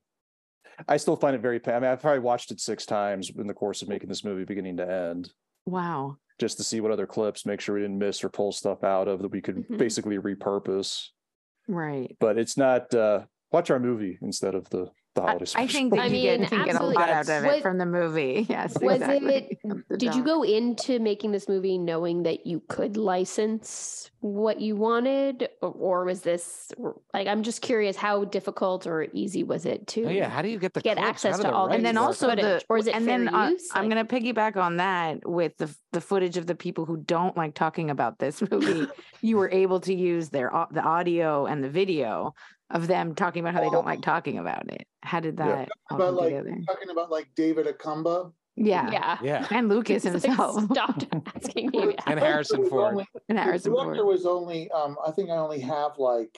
I 0.88 0.98
still 0.98 1.16
find 1.16 1.34
it 1.36 1.42
very, 1.42 1.62
I 1.66 1.72
mean, 1.80 1.84
I've 1.90 2.02
probably 2.02 2.20
watched 2.20 2.52
it 2.52 2.60
six 2.60 2.86
times 2.86 3.30
in 3.38 3.48
the 3.48 3.54
course 3.54 3.82
of 3.82 3.88
making 3.90 4.10
this 4.10 4.24
movie 4.26 4.44
beginning 4.46 4.78
to 4.78 4.90
end, 4.92 5.32
Wow. 5.66 6.18
Just 6.40 6.58
to 6.58 6.64
see 6.64 6.82
what 6.82 6.92
other 6.92 7.06
clips, 7.06 7.46
make 7.46 7.62
sure 7.62 7.76
we 7.76 7.82
didn't 7.82 8.00
miss 8.00 8.24
or 8.24 8.30
pull 8.30 8.52
stuff 8.52 8.84
out 8.84 9.08
of 9.08 9.22
that 9.22 9.28
we 9.32 9.42
could 9.42 9.68
Mhm. 9.68 9.78
basically 9.78 10.18
repurpose. 10.18 11.10
Right. 11.68 12.16
But 12.20 12.38
it's 12.40 12.58
not, 12.58 12.94
uh, 12.96 13.26
watch 13.52 13.70
our 13.70 13.80
movie 13.80 14.18
instead 14.22 14.56
of 14.56 14.70
the, 14.70 14.88
the 15.16 15.22
I, 15.24 15.26
holiday 15.28 15.42
I 15.44 15.46
special. 15.46 15.68
think 15.80 15.94
that 15.94 16.00
I 16.02 16.06
you 16.06 16.12
mean, 16.12 16.40
get, 16.42 16.50
can 16.50 16.66
get 16.66 16.76
a 16.80 16.84
lot 16.86 17.10
out 17.10 17.22
of 17.22 17.28
That's- 17.28 17.56
it 17.58 17.62
from 17.62 17.78
the 17.78 17.86
movie. 17.86 18.46
Yes. 18.50 18.78
Was 18.80 18.98
exactly. 19.02 19.58
it- 19.64 19.98
Did 20.00 20.16
you 20.16 20.24
go 20.24 20.44
into 20.44 21.00
making 21.00 21.32
this 21.32 21.48
movie 21.50 21.78
knowing 21.78 22.24
that 22.24 22.46
you 22.46 22.62
could 22.70 22.96
license 22.98 24.12
what 24.22 24.60
you 24.60 24.76
wanted, 24.76 25.48
or, 25.62 25.70
or 25.72 26.06
was 26.06 26.22
this 26.22 26.72
like? 27.14 27.28
I'm 27.28 27.42
just 27.42 27.62
curious, 27.62 27.96
how 27.96 28.26
difficult 28.26 28.86
or 28.86 29.08
easy 29.14 29.44
was 29.44 29.66
it 29.66 29.88
to? 29.88 30.06
oh, 30.06 30.10
yeah, 30.10 30.30
how 30.30 30.42
do 30.42 30.50
you 30.50 30.60
get 30.60 30.74
the 30.74 30.82
Get 30.82 30.98
access 30.98 31.38
to 31.38 31.44
the 31.44 31.52
all 31.54 31.70
the 31.70 31.76
and 31.76 31.86
then 31.86 31.98
also 31.98 32.28
work? 32.28 32.36
the 32.38 32.42
footage, 32.44 32.66
or 32.70 32.78
is 32.78 32.88
it 32.88 32.96
and 32.96 33.06
fair 33.06 33.18
then 33.18 33.34
uh, 33.34 33.50
use? 33.50 33.70
I'm 33.74 33.88
Like- 33.90 33.96
going 33.96 34.06
to 34.08 34.34
piggyback 34.34 34.58
on 34.58 34.78
that 34.78 35.28
with 35.28 35.56
the 35.58 35.74
the 35.94 36.02
footage 36.02 36.38
of 36.38 36.46
the 36.48 36.56
people 36.56 36.86
who 36.86 36.98
don't 36.98 37.36
like 37.38 37.54
talking 37.56 37.90
about 37.90 38.20
this 38.20 38.42
movie. 38.52 38.88
you 39.22 39.38
were 39.38 39.50
able 39.50 39.80
to 39.82 39.94
use 39.94 40.30
their 40.30 40.54
au- 40.56 40.68
the 40.72 40.82
audio 40.84 41.46
and 41.46 41.64
the 41.64 41.70
video 41.70 42.34
of 42.72 42.88
them 42.88 43.16
talking 43.16 43.42
about 43.42 43.54
how 43.56 43.62
they 43.62 43.70
don't 43.70 43.86
like 43.86 44.02
talking 44.02 44.38
about 44.38 44.72
it. 44.72 44.86
How 45.02 45.20
did 45.20 45.38
Yeah. 45.40 45.46
that 45.48 45.70
all 45.90 45.98
About 45.98 46.06
come 46.08 46.16
like 46.18 46.26
together? 46.30 46.58
talking 46.68 46.90
about 46.90 47.10
like 47.12 47.28
David 47.36 47.66
Acomba. 47.68 48.32
Yeah. 48.56 48.92
yeah. 48.92 49.18
yeah, 49.24 49.48
And 49.52 49.70
Lucas 49.70 50.04
It's 50.06 50.14
like, 50.14 50.24
himself 50.38 50.64
Stop 50.72 51.02
asking 51.36 51.70
me. 51.72 51.80
The 51.96 52.10
And 52.10 52.20
Harrison 52.20 52.62
was 52.62 52.70
Ford. 52.70 52.92
only- 52.94 53.08
and 53.30 53.38
the 53.38 53.42
Harrison 53.42 53.72
director 53.74 53.96
Ford. 54.04 54.08
was 54.08 54.26
only. 54.26 54.70
Um, 54.72 54.98
I 55.06 55.12
think 55.12 55.30
I 55.30 55.38
only 55.38 55.62
have 55.62 55.98
like. 55.98 56.38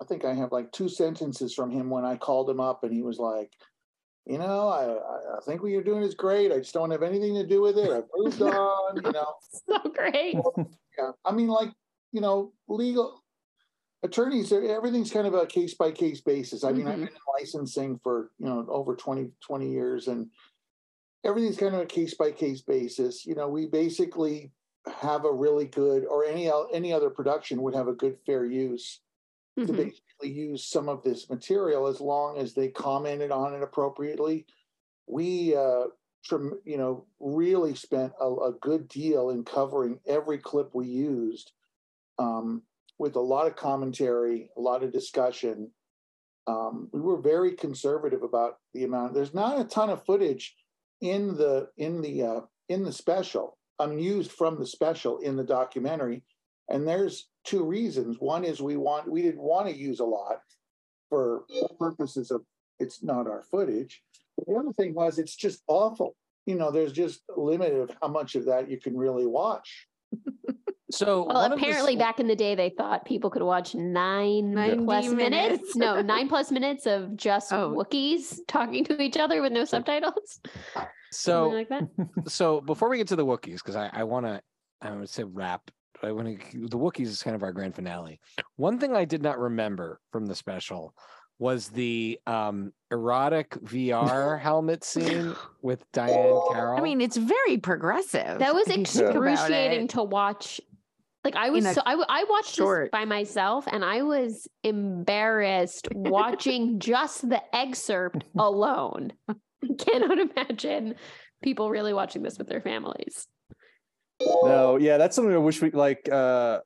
I 0.00 0.04
think 0.04 0.24
I 0.24 0.34
have 0.34 0.50
like 0.50 0.72
two 0.72 0.88
sentences 0.88 1.54
from 1.54 1.70
him 1.70 1.88
when 1.88 2.04
I 2.04 2.16
called 2.16 2.50
him 2.50 2.58
up, 2.58 2.82
and 2.82 2.92
he 2.92 3.02
was 3.02 3.18
like, 3.18 3.52
"You 4.26 4.38
know, 4.38 4.66
I 4.68 4.84
I, 4.94 5.36
I 5.36 5.40
think 5.46 5.62
what 5.62 5.70
you're 5.70 5.84
doing 5.84 6.02
is 6.02 6.14
great. 6.14 6.50
I 6.50 6.58
just 6.58 6.72
don't 6.74 6.90
have 6.90 7.04
anything 7.04 7.34
to 7.34 7.46
do 7.46 7.60
with 7.60 7.78
it. 7.78 7.88
I've 7.90 8.08
moved 8.16 8.42
on. 8.42 8.96
You 8.96 9.12
know, 9.12 9.34
So 9.68 9.78
great. 9.94 10.36
yeah. 10.98 11.12
I 11.24 11.30
mean, 11.32 11.46
like 11.48 11.68
you 12.12 12.20
know, 12.20 12.52
legal 12.68 13.21
attorneys. 14.02 14.52
Everything's 14.52 15.10
kind 15.12 15.26
of 15.26 15.34
a 15.34 15.46
case 15.46 15.74
by 15.74 15.92
case 15.92 16.20
basis. 16.20 16.64
I 16.64 16.72
mean, 16.72 16.86
I've 16.86 16.98
Mhm. 16.98 17.06
been 17.06 17.14
in 17.14 17.20
licensing 17.38 17.98
for 17.98 18.32
you 18.38 18.46
know 18.46 18.66
over 18.68 18.96
20, 18.96 19.32
20 19.40 19.70
years, 19.70 20.08
and 20.08 20.30
everything's 21.24 21.56
kind 21.56 21.74
of 21.74 21.80
a 21.80 21.86
case 21.86 22.14
by 22.14 22.32
case 22.32 22.62
basis. 22.62 23.24
You 23.26 23.34
know, 23.34 23.48
we 23.48 23.66
basically 23.66 24.52
have 24.86 25.24
a 25.24 25.32
really 25.32 25.66
good, 25.66 26.04
or 26.06 26.24
any 26.24 26.50
any 26.72 26.92
other 26.92 27.10
production 27.10 27.62
would 27.62 27.74
have 27.74 27.88
a 27.88 27.94
good 27.94 28.18
fair 28.26 28.44
use 28.44 29.00
to 29.58 29.66
Mhm. 29.66 29.76
basically 29.76 30.30
use 30.30 30.64
some 30.64 30.88
of 30.88 31.02
this 31.02 31.28
material 31.28 31.86
as 31.86 32.00
long 32.00 32.38
as 32.38 32.54
they 32.54 32.68
commented 32.70 33.30
on 33.30 33.54
it 33.54 33.62
appropriately. 33.62 34.46
We, 35.06 35.54
uh, 35.54 35.88
trem- 36.24 36.60
you 36.64 36.78
know, 36.78 37.06
really 37.20 37.74
spent 37.74 38.14
a, 38.18 38.26
a 38.34 38.52
good 38.54 38.88
deal 38.88 39.30
in 39.30 39.44
covering 39.44 40.00
every 40.06 40.38
clip 40.38 40.74
we 40.74 40.86
used, 40.88 41.52
um, 42.18 42.62
with 42.98 43.16
a 43.16 43.20
lot 43.20 43.46
of 43.46 43.56
commentary, 43.56 44.50
a 44.56 44.60
lot 44.60 44.82
of 44.82 44.92
discussion. 44.92 45.70
Um, 46.46 46.88
we 46.92 47.00
were 47.00 47.20
very 47.20 47.52
conservative 47.52 48.22
about 48.22 48.58
the 48.74 48.84
amount. 48.84 49.14
There's 49.14 49.34
not 49.34 49.60
a 49.60 49.64
ton 49.64 49.90
of 49.90 50.04
footage 50.04 50.54
in 51.00 51.36
the 51.36 51.68
in 51.76 52.00
the 52.00 52.22
uh, 52.22 52.40
in 52.68 52.84
the 52.84 52.92
special, 52.92 53.58
unused 53.78 54.32
from 54.32 54.58
the 54.58 54.66
special 54.66 55.18
in 55.18 55.36
the 55.36 55.44
documentary, 55.44 56.22
and 56.68 56.86
there's 56.86 57.28
two 57.44 57.64
reasons. 57.64 58.16
One 58.18 58.44
is 58.44 58.60
we 58.60 58.76
want 58.76 59.10
we 59.10 59.22
didn't 59.22 59.42
want 59.42 59.68
to 59.68 59.76
use 59.76 60.00
a 60.00 60.04
lot 60.04 60.40
for 61.08 61.44
purposes 61.78 62.30
of 62.30 62.42
it's 62.78 63.02
not 63.02 63.26
our 63.26 63.42
footage. 63.42 64.02
The 64.46 64.54
other 64.54 64.72
thing 64.72 64.94
was 64.94 65.18
it's 65.18 65.36
just 65.36 65.62
awful. 65.68 66.16
You 66.46 66.56
know, 66.56 66.70
there's 66.70 66.92
just 66.92 67.22
a 67.36 67.40
limit 67.40 67.72
of 67.72 67.90
how 68.00 68.08
much 68.08 68.34
of 68.34 68.46
that 68.46 68.70
you 68.70 68.80
can 68.80 68.96
really 68.96 69.26
watch. 69.26 69.86
So 70.92 71.24
Well, 71.24 71.34
one 71.36 71.52
of 71.52 71.58
the 71.58 71.64
apparently 71.64 71.96
back 71.96 72.20
in 72.20 72.26
the 72.26 72.36
day, 72.36 72.54
they 72.54 72.70
thought 72.70 73.04
people 73.04 73.30
could 73.30 73.42
watch 73.42 73.74
nine 73.74 74.52
plus 74.84 75.08
minutes. 75.08 75.16
minutes. 75.16 75.76
No, 75.76 76.00
nine 76.02 76.28
plus 76.28 76.50
minutes 76.50 76.86
of 76.86 77.16
just 77.16 77.52
Oh. 77.52 77.72
Wookiees 77.74 78.38
talking 78.46 78.84
to 78.84 79.00
each 79.00 79.16
other 79.16 79.40
with 79.42 79.52
no 79.52 79.64
subtitles. 79.64 80.40
so 81.10 81.48
like 81.48 81.68
that. 81.70 81.88
so 82.28 82.60
before 82.60 82.88
we 82.88 82.98
get 82.98 83.08
to 83.08 83.16
the 83.16 83.26
Wookiees, 83.26 83.56
because 83.56 83.76
I, 83.76 83.90
I 83.92 84.04
want 84.04 84.26
to, 84.26 84.40
I 84.80 84.90
would 84.92 85.08
say 85.08 85.24
wrap. 85.24 85.70
I 86.02 86.12
want 86.12 86.40
to. 86.50 86.68
The 86.68 86.78
Wookiees 86.78 87.06
is 87.06 87.22
kind 87.22 87.36
of 87.36 87.42
our 87.42 87.52
grand 87.52 87.74
finale. 87.74 88.20
One 88.56 88.78
thing 88.78 88.94
I 88.94 89.04
did 89.04 89.22
not 89.22 89.38
remember 89.38 90.00
from 90.10 90.26
the 90.26 90.34
special 90.34 90.94
was 91.38 91.68
the 91.68 92.20
um 92.26 92.72
erotic 92.90 93.50
VR 93.64 94.38
helmet 94.40 94.84
scene 94.84 95.34
with 95.62 95.84
Diahann 95.92 96.52
Carroll. 96.52 96.78
I 96.78 96.82
mean, 96.82 97.00
it's 97.00 97.16
very 97.16 97.56
progressive. 97.58 98.38
That 98.38 98.54
was 98.54 98.68
if 98.68 98.76
you 98.78 98.84
think 98.84 99.10
about 99.16 99.28
excruciating 99.32 99.88
to 99.88 100.02
watch. 100.02 100.60
Like 101.24 101.36
I 101.36 101.50
was, 101.50 101.64
so 101.72 101.80
I, 101.86 102.02
I 102.08 102.24
watched 102.28 102.54
short- 102.54 102.86
this 102.86 102.90
by 102.90 103.04
myself, 103.04 103.66
and 103.70 103.84
I 103.84 104.02
was 104.02 104.48
embarrassed 104.64 105.88
watching 105.94 106.80
just 106.80 107.28
the 107.28 107.40
excerpt 107.54 108.24
alone. 108.38 109.12
I 109.28 109.34
cannot 109.78 110.18
imagine 110.18 110.96
people 111.42 111.70
really 111.70 111.92
watching 111.92 112.22
this 112.22 112.38
with 112.38 112.48
their 112.48 112.60
families. 112.60 113.28
No, 114.20 114.76
yeah, 114.76 114.98
that's 114.98 115.14
something 115.16 115.34
I 115.34 115.38
wish 115.38 115.60
we 115.62 115.70
like. 115.70 116.08
uh 116.10 116.60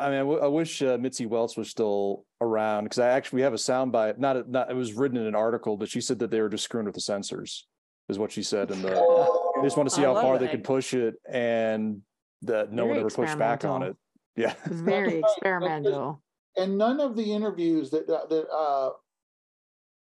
I 0.00 0.06
mean, 0.08 0.14
I, 0.14 0.20
w- 0.20 0.40
I 0.40 0.46
wish 0.46 0.80
uh, 0.80 0.96
Mitzi 0.98 1.26
Welch 1.26 1.58
was 1.58 1.68
still 1.68 2.24
around 2.40 2.84
because 2.84 2.98
I 2.98 3.08
actually 3.10 3.36
we 3.38 3.42
have 3.42 3.52
a 3.52 3.56
soundbite. 3.56 4.16
Not 4.18 4.36
a- 4.38 4.50
not 4.50 4.70
it 4.70 4.74
was 4.74 4.94
written 4.94 5.18
in 5.18 5.26
an 5.26 5.34
article, 5.34 5.76
but 5.76 5.90
she 5.90 6.00
said 6.00 6.18
that 6.20 6.30
they 6.30 6.40
were 6.40 6.48
just 6.48 6.64
screwing 6.64 6.86
with 6.86 6.94
the 6.94 7.02
sensors, 7.02 7.64
is 8.08 8.18
what 8.18 8.32
she 8.32 8.42
said. 8.42 8.70
And 8.70 8.82
the 8.82 8.88
they 9.56 9.66
just 9.66 9.76
want 9.76 9.88
to 9.90 9.94
see 9.94 10.02
I 10.02 10.06
how 10.06 10.14
far 10.14 10.38
they 10.38 10.48
could 10.48 10.64
push 10.64 10.94
it, 10.94 11.14
and 11.30 12.00
that 12.46 12.72
no 12.72 12.86
one 12.86 12.98
ever 12.98 13.10
pushed 13.10 13.38
back 13.38 13.64
on 13.64 13.82
it. 13.82 13.96
Yeah, 14.36 14.54
It's 14.64 14.80
very 14.80 15.20
experimental. 15.20 16.20
and 16.56 16.76
none 16.76 16.98
of 17.00 17.14
the 17.14 17.32
interviews 17.32 17.90
that 17.90 18.08
that 18.08 18.28
that, 18.30 18.48
uh, 18.50 18.90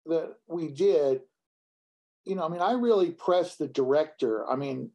that 0.06 0.34
we 0.46 0.68
did, 0.68 1.22
you 2.24 2.36
know, 2.36 2.44
I 2.44 2.48
mean, 2.48 2.60
I 2.60 2.74
really 2.74 3.10
pressed 3.10 3.58
the 3.58 3.66
director. 3.66 4.48
I 4.48 4.54
mean, 4.54 4.90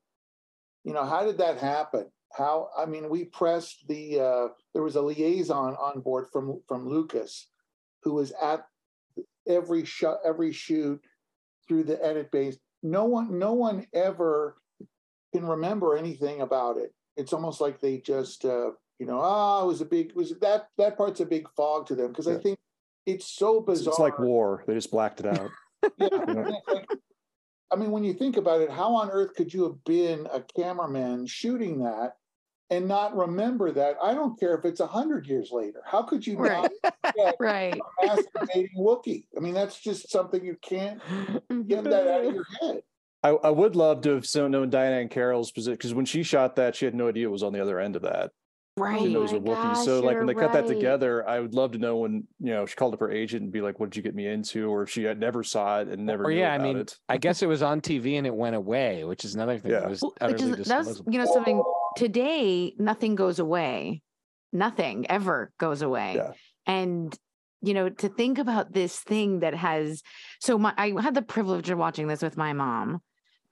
you 0.85 0.93
know, 0.93 1.03
how 1.03 1.25
did 1.25 1.39
that 1.39 1.57
happen? 1.57 2.09
How? 2.37 2.69
I 2.77 2.85
mean, 2.85 3.09
we 3.09 3.25
pressed 3.25 3.85
the. 3.89 4.21
Uh, 4.21 4.47
there 4.73 4.83
was 4.83 4.95
a 4.95 5.01
liaison 5.01 5.75
on 5.75 5.99
board 5.99 6.27
from 6.31 6.61
from 6.65 6.87
Lucas, 6.87 7.49
who 8.03 8.13
was 8.13 8.31
at 8.41 8.65
every 9.45 9.83
shot, 9.83 10.19
every 10.25 10.53
shoot 10.53 11.01
through 11.67 11.83
the 11.83 12.01
edit 12.01 12.31
base. 12.31 12.57
No 12.81 13.03
one, 13.03 13.37
no 13.37 13.51
one 13.51 13.87
ever 13.93 14.55
can 15.33 15.45
remember 15.45 15.97
anything 15.97 16.39
about 16.39 16.77
it. 16.77 16.93
It's 17.17 17.33
almost 17.33 17.59
like 17.59 17.81
they 17.81 17.97
just, 17.97 18.45
uh, 18.45 18.71
you 18.99 19.05
know, 19.05 19.19
ah, 19.21 19.63
it 19.63 19.67
was 19.67 19.81
a 19.81 19.85
big, 19.85 20.13
was 20.15 20.33
that 20.41 20.69
that 20.77 20.97
part's 20.97 21.19
a 21.19 21.25
big 21.25 21.47
fog 21.57 21.87
to 21.87 21.95
them 21.95 22.09
because 22.09 22.27
I 22.27 22.37
think 22.37 22.57
it's 23.05 23.25
so 23.25 23.59
bizarre. 23.59 23.91
it's 23.91 23.99
like 23.99 24.19
war. 24.19 24.63
They 24.67 24.73
just 24.75 24.91
blacked 24.91 25.19
it 25.19 25.25
out. 25.25 25.49
Yeah, 25.99 26.07
know? 26.09 26.61
like- 26.67 26.87
I 27.71 27.75
mean, 27.75 27.91
when 27.91 28.03
you 28.05 28.13
think 28.13 28.37
about 28.37 28.61
it, 28.61 28.71
how 28.71 28.95
on 28.95 29.11
earth 29.11 29.35
could 29.35 29.53
you 29.53 29.63
have 29.63 29.83
been 29.83 30.25
a 30.31 30.41
cameraman 30.55 31.25
shooting 31.27 31.83
that 31.83 32.15
and 32.69 32.87
not 32.87 33.15
remember 33.15 33.71
that? 33.73 33.97
I 34.01 34.13
don't 34.13 34.39
care 34.39 34.55
if 34.57 34.63
it's 34.63 34.79
a 34.79 34.87
hundred 34.87 35.27
years 35.27 35.49
later. 35.51 35.81
How 35.85 36.01
could 36.03 36.25
you 36.25 36.37
Right. 36.37 36.69
not 36.83 36.95
forget 37.05 37.35
Right. 37.39 37.77
a 38.03 38.07
masturbating 38.07 38.69
Wookie? 38.77 39.25
I 39.35 39.41
mean, 39.41 39.53
that's 39.53 39.79
just 39.79 40.09
something 40.09 40.43
you 40.45 40.55
can't 40.61 41.01
get 41.67 41.83
that 41.83 42.07
out 42.07 42.25
of 42.25 42.33
your 42.33 42.45
head. 42.61 42.81
I, 43.23 43.29
I 43.29 43.49
would 43.49 43.75
love 43.75 44.01
to 44.01 44.11
have 44.11 44.25
so 44.25 44.47
known 44.47 44.69
Diahann 44.69 45.09
Carroll's 45.09 45.51
position 45.51 45.73
because 45.73 45.93
when 45.93 46.05
she 46.05 46.23
shot 46.23 46.55
that, 46.57 46.75
she 46.75 46.85
had 46.85 46.95
no 46.95 47.07
idea 47.07 47.27
it 47.27 47.31
was 47.31 47.43
on 47.43 47.53
the 47.53 47.61
other 47.61 47.79
end 47.79 47.95
of 47.95 48.03
that. 48.03 48.31
Right. 48.77 48.99
She 49.01 49.11
knows 49.11 49.31
my 49.31 49.39
a 49.39 49.41
Wookiee. 49.41 49.75
So 49.83 50.01
like 50.01 50.17
when 50.17 50.27
they 50.27 50.33
you're 50.33 50.41
cut 50.43 50.53
that 50.53 50.67
together, 50.67 51.27
I 51.27 51.39
would 51.39 51.55
love 51.55 51.71
to 51.71 51.79
know 51.79 51.97
when 51.97 52.27
you 52.39 52.51
know 52.53 52.67
she 52.67 52.75
called 52.75 52.93
up 52.93 52.99
her 52.99 53.09
agent 53.09 53.41
and 53.41 53.51
be 53.51 53.59
like, 53.59 53.79
"What 53.79 53.89
did 53.89 53.97
you 53.97 54.03
get 54.03 54.13
me 54.13 54.27
into?" 54.27 54.69
Or 54.69 54.83
if 54.83 54.91
she 54.91 55.03
had 55.03 55.19
never 55.19 55.43
saw 55.43 55.79
it 55.79 55.87
and 55.87 56.05
never. 56.05 56.25
or 56.25 56.29
knew 56.31 56.37
yeah, 56.37 56.53
I 56.53 56.59
mean, 56.59 56.77
it. 56.77 56.95
I 57.09 57.17
guess 57.17 57.41
it 57.41 57.47
was 57.47 57.63
on 57.63 57.81
TV 57.81 58.19
and 58.19 58.27
it 58.27 58.35
went 58.35 58.55
away, 58.55 59.03
which 59.03 59.25
is 59.25 59.33
another 59.33 59.57
thing. 59.57 59.71
Yeah. 59.71 59.79
that 59.79 59.89
was 59.89 60.01
Well, 60.03 60.11
which 60.21 60.35
utterly 60.35 60.51
is 60.61 60.67
that's 60.67 60.87
disposable. 60.87 61.11
you 61.11 61.17
know 61.19 61.25
something 61.33 61.63
today 61.95 62.75
nothing 62.77 63.15
goes 63.15 63.39
away 63.39 64.03
nothing 64.53 65.09
ever 65.09 65.51
goes 65.59 65.81
away 65.81 66.13
Yeah. 66.15 66.31
and 66.67 67.17
you 67.63 67.73
know 67.73 67.89
to 67.89 68.07
think 68.07 68.37
about 68.37 68.71
this 68.71 68.99
thing 68.99 69.39
that 69.39 69.55
has 69.55 70.03
so 70.39 70.59
my 70.59 70.73
i 70.77 70.93
had 71.01 71.15
the 71.15 71.23
privilege 71.23 71.71
of 71.71 71.79
watching 71.79 72.07
this 72.07 72.21
with 72.21 72.37
my 72.37 72.53
mom 72.53 73.01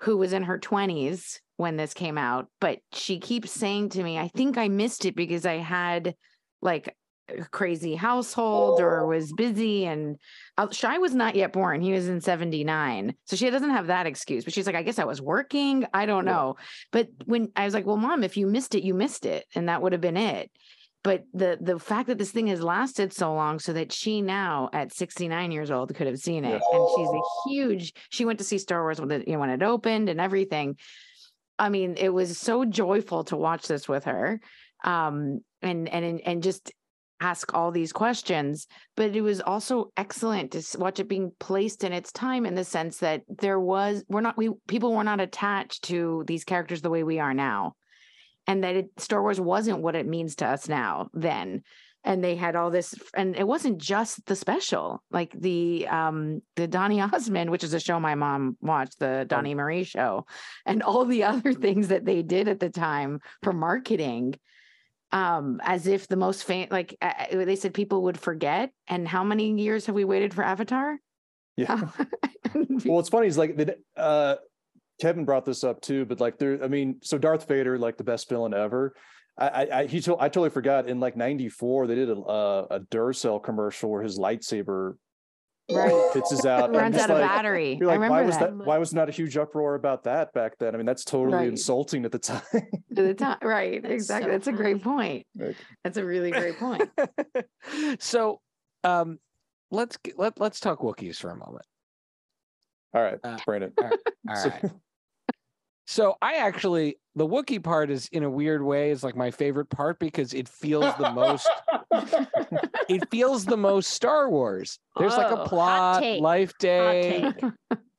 who 0.01 0.17
was 0.17 0.33
in 0.33 0.43
her 0.43 0.59
20s 0.59 1.39
when 1.57 1.77
this 1.77 1.93
came 1.93 2.17
out 2.17 2.47
but 2.59 2.79
she 2.91 3.19
keeps 3.19 3.51
saying 3.51 3.89
to 3.89 4.03
me 4.03 4.17
i 4.17 4.27
think 4.29 4.57
i 4.57 4.67
missed 4.67 5.05
it 5.05 5.15
because 5.15 5.45
i 5.45 5.55
had 5.55 6.15
like 6.61 6.95
a 7.29 7.43
crazy 7.45 7.95
household 7.95 8.79
or 8.79 9.05
was 9.07 9.33
busy 9.33 9.85
and 9.85 10.17
shy 10.71 10.97
was 10.97 11.15
not 11.15 11.35
yet 11.35 11.51
born. 11.51 11.81
He 11.81 11.91
was 11.91 12.07
in 12.07 12.21
79 12.21 13.15
so 13.25 13.35
she 13.35 13.49
doesn't 13.49 13.71
have 13.71 13.87
that 13.87 14.05
excuse 14.05 14.43
but 14.43 14.53
she's 14.53 14.67
like 14.67 14.75
i 14.75 14.83
guess 14.83 14.99
i 14.99 15.05
was 15.05 15.21
working. 15.21 15.85
I 15.93 16.05
don't 16.05 16.25
know. 16.25 16.57
But 16.91 17.09
when 17.25 17.51
i 17.55 17.65
was 17.65 17.73
like 17.73 17.85
well 17.85 17.97
mom 17.97 18.23
if 18.23 18.37
you 18.37 18.47
missed 18.47 18.75
it 18.75 18.83
you 18.83 18.93
missed 18.93 19.25
it. 19.25 19.45
And 19.55 19.69
that 19.69 19.81
would 19.81 19.91
have 19.91 20.01
been 20.01 20.17
it 20.17 20.51
but 21.05 21.23
the 21.35 21.55
the 21.61 21.77
fact 21.77 22.07
that 22.07 22.17
this 22.17 22.31
thing 22.31 22.47
has 22.47 22.63
lasted 22.63 23.13
so 23.13 23.31
long 23.31 23.59
so 23.59 23.71
that 23.73 23.91
she 23.91 24.23
now 24.23 24.69
at 24.73 24.91
69 24.91 25.51
years 25.51 25.69
old 25.69 25.93
could 25.93 26.07
have 26.07 26.17
seen 26.17 26.43
it 26.43 26.59
and 26.73 26.89
she's 26.95 27.07
a 27.07 27.21
huge 27.47 27.93
she 28.09 28.25
went 28.25 28.39
to 28.39 28.43
see 28.43 28.57
star 28.57 28.81
wars 28.81 28.99
when 28.99 29.11
it, 29.11 29.27
you 29.27 29.33
know, 29.33 29.39
when 29.39 29.51
it 29.51 29.61
opened 29.61 30.09
and 30.09 30.19
everything. 30.19 30.75
I 31.59 31.69
mean 31.69 31.93
it 31.97 32.09
was 32.09 32.39
so 32.39 32.65
joyful 32.65 33.23
to 33.25 33.37
watch 33.37 33.67
this 33.67 33.87
with 33.87 34.05
her 34.05 34.41
um 34.83 35.41
and 35.61 35.87
and 35.87 36.19
and 36.21 36.41
just 36.41 36.73
ask 37.21 37.53
all 37.53 37.71
these 37.71 37.93
questions 37.93 38.65
but 38.97 39.15
it 39.15 39.21
was 39.21 39.41
also 39.41 39.91
excellent 39.95 40.51
to 40.51 40.77
watch 40.79 40.99
it 40.99 41.07
being 41.07 41.31
placed 41.39 41.83
in 41.83 41.93
its 41.93 42.11
time 42.11 42.47
in 42.47 42.55
the 42.55 42.63
sense 42.63 42.97
that 42.97 43.21
there 43.29 43.59
was 43.59 44.03
we're 44.09 44.21
not 44.21 44.35
we 44.37 44.49
people 44.67 44.91
were 44.91 45.03
not 45.03 45.21
attached 45.21 45.83
to 45.83 46.23
these 46.25 46.43
characters 46.43 46.81
the 46.81 46.89
way 46.89 47.03
we 47.03 47.19
are 47.19 47.33
now 47.33 47.75
and 48.47 48.63
that 48.63 48.75
it, 48.75 48.89
Star 48.97 49.21
Wars 49.21 49.39
wasn't 49.39 49.79
what 49.79 49.95
it 49.95 50.07
means 50.07 50.35
to 50.37 50.45
us 50.45 50.67
now 50.67 51.09
then. 51.13 51.63
And 52.03 52.23
they 52.23 52.35
had 52.35 52.55
all 52.55 52.69
this, 52.69 52.93
and 53.15 53.35
it 53.35 53.47
wasn't 53.47 53.79
just 53.79 54.23
the 54.27 54.35
special, 54.35 55.01
like 55.09 55.33
the 55.33 55.87
um 55.87 56.43
the 56.55 56.67
Donny 56.67 57.01
Osmond, 57.01 57.49
which 57.49 57.63
is 57.63 57.73
a 57.73 57.79
show 57.79 57.99
my 57.99 58.13
mom 58.13 58.57
watched, 58.61 58.99
the 58.99 59.25
Donny 59.27 59.55
Marie 59.55 59.83
show, 59.83 60.27
and 60.67 60.83
all 60.83 61.05
the 61.05 61.23
other 61.31 61.53
things 61.53 61.87
that 61.87 62.05
they 62.05 62.21
did 62.21 62.47
at 62.47 62.59
the 62.59 62.69
time 62.69 63.21
for 63.41 63.53
marketing, 63.53 64.35
um, 65.11 65.59
as 65.63 65.87
if 65.87 66.07
the 66.07 66.15
most 66.15 66.43
fan 66.43 66.67
like 66.69 66.95
uh, 67.01 67.11
uh, 67.31 67.45
they 67.45 67.55
said 67.55 67.73
people 67.73 68.03
would 68.03 68.19
forget. 68.19 68.71
And 68.87 69.07
how 69.07 69.23
many 69.23 69.59
years 69.59 69.87
have 69.87 69.95
we 69.95 70.05
waited 70.05 70.31
for 70.31 70.43
Avatar? 70.43 70.99
Yeah. 71.57 71.87
well, 72.85 72.99
it's 72.99 73.09
funny. 73.09 73.27
Is 73.27 73.37
like 73.37 73.55
the 73.55 73.77
uh, 73.97 74.35
Kevin 75.01 75.25
brought 75.25 75.45
this 75.45 75.63
up 75.63 75.81
too, 75.81 76.05
but 76.05 76.19
like 76.19 76.37
there, 76.37 76.63
I 76.63 76.67
mean, 76.67 76.99
so 77.03 77.17
Darth 77.17 77.47
Vader, 77.47 77.77
like 77.77 77.97
the 77.97 78.03
best 78.03 78.29
villain 78.29 78.53
ever. 78.53 78.95
I, 79.37 79.47
I, 79.47 79.79
I 79.81 79.85
he 79.87 79.99
told 79.99 80.19
I 80.21 80.29
totally 80.29 80.49
forgot. 80.49 80.87
In 80.87 80.99
like 80.99 81.17
'94, 81.17 81.87
they 81.87 81.95
did 81.95 82.09
a 82.09 82.13
a, 82.15 82.63
a 82.71 82.79
Duracell 82.79 83.43
commercial 83.43 83.89
where 83.91 84.01
his 84.01 84.17
lightsaber 84.17 84.93
right. 85.69 86.09
pitches 86.13 86.45
out, 86.45 86.69
and 86.69 86.77
Runs 86.77 86.95
just 86.95 87.09
out 87.09 87.17
of 87.21 87.27
battery. 87.27 87.75
You're 87.77 87.89
I 87.89 87.93
like, 87.93 88.01
remember 88.01 88.15
why 88.15 88.21
was 88.25 88.37
that. 88.37 88.57
that? 88.57 88.65
Why 88.65 88.77
was 88.77 88.93
not 88.93 89.09
a 89.09 89.11
huge 89.11 89.35
uproar 89.35 89.75
about 89.75 90.03
that 90.05 90.31
back 90.33 90.57
then? 90.57 90.73
I 90.73 90.77
mean, 90.77 90.85
that's 90.85 91.03
totally 91.03 91.37
Right. 91.39 91.47
insulting 91.49 92.05
at 92.05 92.13
the 92.13 92.19
time. 92.19 92.41
At 92.53 93.03
the 93.03 93.13
time, 93.13 93.37
right? 93.41 93.81
That's 93.81 93.93
exactly. 93.93 94.29
so 94.29 94.31
That's 94.31 94.47
a 94.47 94.53
great 94.53 94.81
point. 94.81 95.25
Like, 95.35 95.57
That's 95.83 95.97
a 95.97 96.05
really 96.05 96.31
great 96.31 96.57
point. 96.57 96.89
so, 97.99 98.39
um, 98.85 99.19
let's 99.69 99.97
get, 99.97 100.17
let 100.17 100.39
let's 100.39 100.61
talk 100.61 100.79
Wookiees 100.79 101.17
for 101.17 101.29
a 101.31 101.35
moment. 101.35 101.65
all 102.93 103.03
right, 103.03 103.19
Uh, 103.21 103.37
Brandon. 103.45 103.73
All 103.77 104.35
So- 104.37 104.49
right. 104.49 104.71
So 105.87 106.15
I 106.21 106.35
actually 106.35 106.97
the 107.15 107.27
Wookiee 107.27 107.63
part 107.63 107.89
is 107.91 108.07
in 108.11 108.23
a 108.23 108.29
weird 108.29 108.61
way 108.63 108.89
is 108.91 109.03
like 109.03 109.15
my 109.15 109.31
favorite 109.31 109.69
part 109.69 109.99
because 109.99 110.33
it 110.33 110.49
feels 110.49 110.93
the 110.97 111.11
most 111.11 111.47
it 112.89 113.09
feels 113.09 113.45
the 113.45 113.55
most 113.57 113.91
Star 113.91 114.29
Wars. 114.29 114.79
There's 114.97 115.15
like 115.15 115.31
Oh, 115.31 115.43
a 115.43 115.47
plot, 115.47 116.03
life 116.19 116.53
day, 116.59 117.31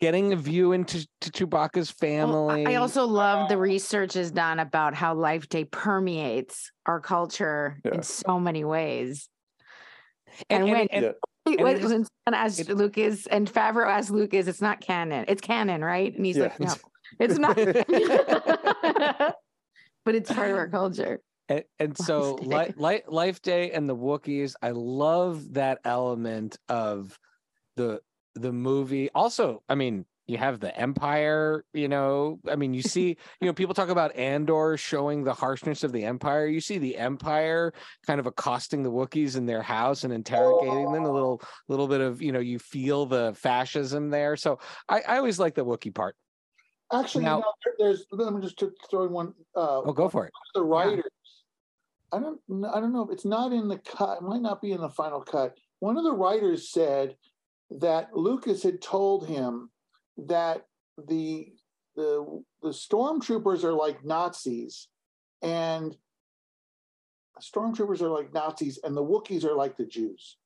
getting 0.01 0.33
a 0.33 0.37
view 0.37 0.73
into 0.73 1.07
to 1.23 1.31
Chewbacca's 1.31 1.95
Well, 2.01 2.51
I- 2.51 2.57
family. 2.57 2.67
I 2.67 2.75
also 2.77 3.07
love 3.07 3.49
the 3.49 3.57
research 3.59 4.17
is 4.17 4.31
done 4.31 4.59
about 4.59 4.95
how 4.95 5.15
Life 5.15 5.49
Day 5.49 5.65
permeates 5.65 6.71
our 6.87 7.01
culture 7.01 7.81
Yeah. 7.85 7.95
in 7.95 8.03
so 8.03 8.39
many 8.41 8.65
ways. 8.65 9.29
and, 10.51 10.63
and 10.65 10.69
and- 10.69 10.71
when- 10.79 10.89
and- 10.91 11.05
Yeah. 11.05 11.13
Wait, 11.47 11.59
And 11.61 11.65
when, 11.65 11.77
it 11.77 11.85
is- 11.85 11.91
when 11.93 12.05
someone 12.27 12.45
asked 12.45 12.59
it- 12.61 12.69
Lucas 12.77 13.27
and 13.29 13.49
Favreau 13.51 13.87
asked 13.89 14.11
Lucas, 14.11 14.49
it's 14.49 14.61
not 14.61 14.81
canon. 14.81 15.25
It's 15.29 15.41
canon, 15.41 15.83
right? 15.85 16.13
And 16.15 16.27
he's 16.27 16.37
Yeah, 16.37 16.43
like, 16.45 16.59
no, 16.59 16.75
it's- 17.19 17.39
not. 17.39 17.57
but 20.05 20.15
it's 20.15 20.33
part 20.33 20.51
of 20.51 20.57
our 20.57 20.69
culture. 20.69 21.21
And, 21.49 21.65
and 21.79 21.97
so 22.07 22.35
Life 22.37 22.43
li- 22.43 22.65
Day. 22.67 22.75
li- 22.77 23.03
Life 23.09 23.43
Day 23.43 23.71
and 23.73 23.89
the 23.89 23.97
Wookiees, 23.97 24.55
I 24.63 24.71
love 24.71 25.55
that 25.55 25.81
element 25.85 26.59
of 26.69 27.19
the 27.77 28.01
the 28.35 28.53
movie. 28.53 29.11
Also, 29.15 29.63
I 29.69 29.75
mean, 29.77 30.05
you 30.27 30.37
have 30.39 30.61
the 30.61 30.77
Empire, 30.77 31.65
you 31.73 31.89
know, 31.89 32.41
I 32.51 32.57
mean, 32.57 32.75
you 32.75 32.83
see, 32.83 33.17
you 33.41 33.47
know, 33.47 33.53
people 33.53 33.75
talk 33.75 33.89
about 33.89 34.15
Andor 34.17 34.77
showing 34.77 35.23
the 35.23 35.33
harshness 35.33 35.85
of 35.85 35.93
the 35.93 36.05
Empire. 36.05 36.47
You 36.47 36.61
see 36.61 36.79
the 36.79 36.97
Empire 36.99 37.73
kind 38.07 38.19
of 38.19 38.27
accosting 38.27 38.83
the 38.83 38.91
Wookiees 38.91 39.37
in 39.37 39.47
their 39.47 39.63
house 39.63 40.05
and 40.05 40.13
interrogating 40.13 40.93
them 40.93 41.05
a 41.05 41.13
little 41.13 41.41
little 41.69 41.87
bit 41.89 42.01
of, 42.01 42.21
you 42.21 42.33
know, 42.33 42.41
you 42.41 42.59
feel 42.59 43.07
the 43.07 43.35
fascism 43.37 44.11
there. 44.11 44.37
So 44.37 44.59
I, 44.89 45.01
I 45.07 45.17
always 45.19 45.39
like 45.39 45.55
the 45.55 45.65
Wookiee 45.65 45.95
part. 45.95 46.17
Actually, 46.93 47.25
Now- 47.25 47.39
you 47.39 47.43
know, 47.43 47.53
there's 47.79 48.07
let 48.13 48.33
me 48.33 48.41
just 48.41 48.63
throw 48.91 49.05
in 49.07 49.13
one. 49.13 49.35
Uh, 49.55 49.83
Oh, 49.85 49.93
go 49.93 50.09
for 50.09 50.27
it. 50.27 50.33
the 50.55 50.63
writers. 50.63 51.05
I 52.13 52.21
don't. 52.21 52.41
I 52.73 52.81
don't 52.81 52.93
know. 52.93 53.03
if 53.03 53.11
It's 53.11 53.25
not 53.25 53.53
in 53.53 53.67
the 53.69 53.79
cut. 53.79 54.19
It 54.19 54.23
might 54.23 54.41
not 54.41 54.63
be 54.63 54.73
in 54.73 54.81
the 54.81 54.89
final 54.89 55.21
cut. 55.21 55.57
One 55.81 55.97
of 55.99 56.05
the 56.05 56.13
writers 56.13 56.71
said 56.71 57.17
that 57.71 58.15
Lucas 58.17 58.63
had 58.63 58.81
told 58.81 59.27
him 59.27 59.71
that 60.17 60.67
the 61.09 61.53
the 61.97 62.43
the 62.63 62.69
stormtroopers 62.71 63.65
are 63.65 63.73
like 63.73 64.05
Nazis, 64.05 64.87
and 65.43 65.97
stormtroopers 67.41 68.01
are 68.01 68.09
like 68.09 68.33
Nazis, 68.33 68.79
and 68.85 68.97
the 68.97 69.05
Wookiees 69.05 69.45
are 69.45 69.57
like 69.57 69.77
the 69.77 69.85
Jews. 69.87 70.37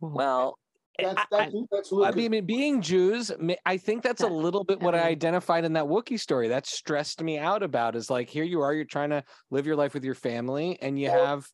Well, 0.00 0.58
Eh, 0.98 1.04
that's 1.14 1.20
I- 1.32 1.50
that's, 1.70 1.90
that's 1.90 1.92
I 1.92 2.10
mean, 2.12 2.44
being 2.46 2.80
Jews, 2.82 3.30
I 3.64 3.76
think 3.76 4.02
that's 4.02 4.22
a 4.22 4.28
little 4.28 4.64
bit 4.64 4.80
what 4.80 4.94
I 4.94 5.02
identified 5.02 5.64
in 5.64 5.72
that 5.74 5.84
Wookiee 5.84 6.20
story. 6.20 6.48
That 6.48 6.66
stressed 6.66 7.22
me 7.22 7.38
out 7.38 7.62
about 7.62 7.96
is 7.96 8.10
like, 8.10 8.28
here 8.28 8.44
you 8.44 8.60
are, 8.60 8.72
you're 8.74 8.84
trying 8.84 9.10
to 9.10 9.22
live 9.50 9.66
your 9.66 9.76
life 9.76 9.94
with 9.94 10.04
your 10.04 10.14
family, 10.14 10.78
and 10.80 10.98
you 10.98 11.10
have, 11.10 11.46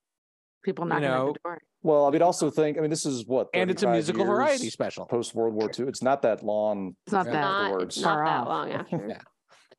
People 0.65 0.85
You 0.85 0.91
knocking 0.91 1.09
know, 1.09 1.29
at 1.29 1.35
the 1.35 1.41
door. 1.43 1.59
Well, 1.83 2.07
I 2.07 2.11
mean, 2.11 2.23
also 2.23 2.49
think. 2.49 2.79
I 2.79 2.81
mean, 2.83 2.91
this 2.91 3.05
is 3.05 3.27
what, 3.27 3.49
and 3.53 3.69
it's 3.69 3.83
a 3.83 3.91
musical 3.91 4.25
variety 4.25 4.71
special. 4.71 5.07
post 5.07 5.35
World 5.35 5.55
War 5.55 5.69
II. 5.77 5.89
It's 5.89 6.03
not 6.03 6.23
that 6.23 6.45
long. 6.45 6.95
It's 7.07 7.13
not 7.13 7.27
Yeah. 7.27 7.33
that. 7.33 7.41
not, 7.41 7.83
it's 7.83 8.01
not 8.01 8.15
Far 8.15 8.25
that 8.25 8.49
long 8.49 8.71
after. 8.71 9.07
Yeah. 9.09 9.19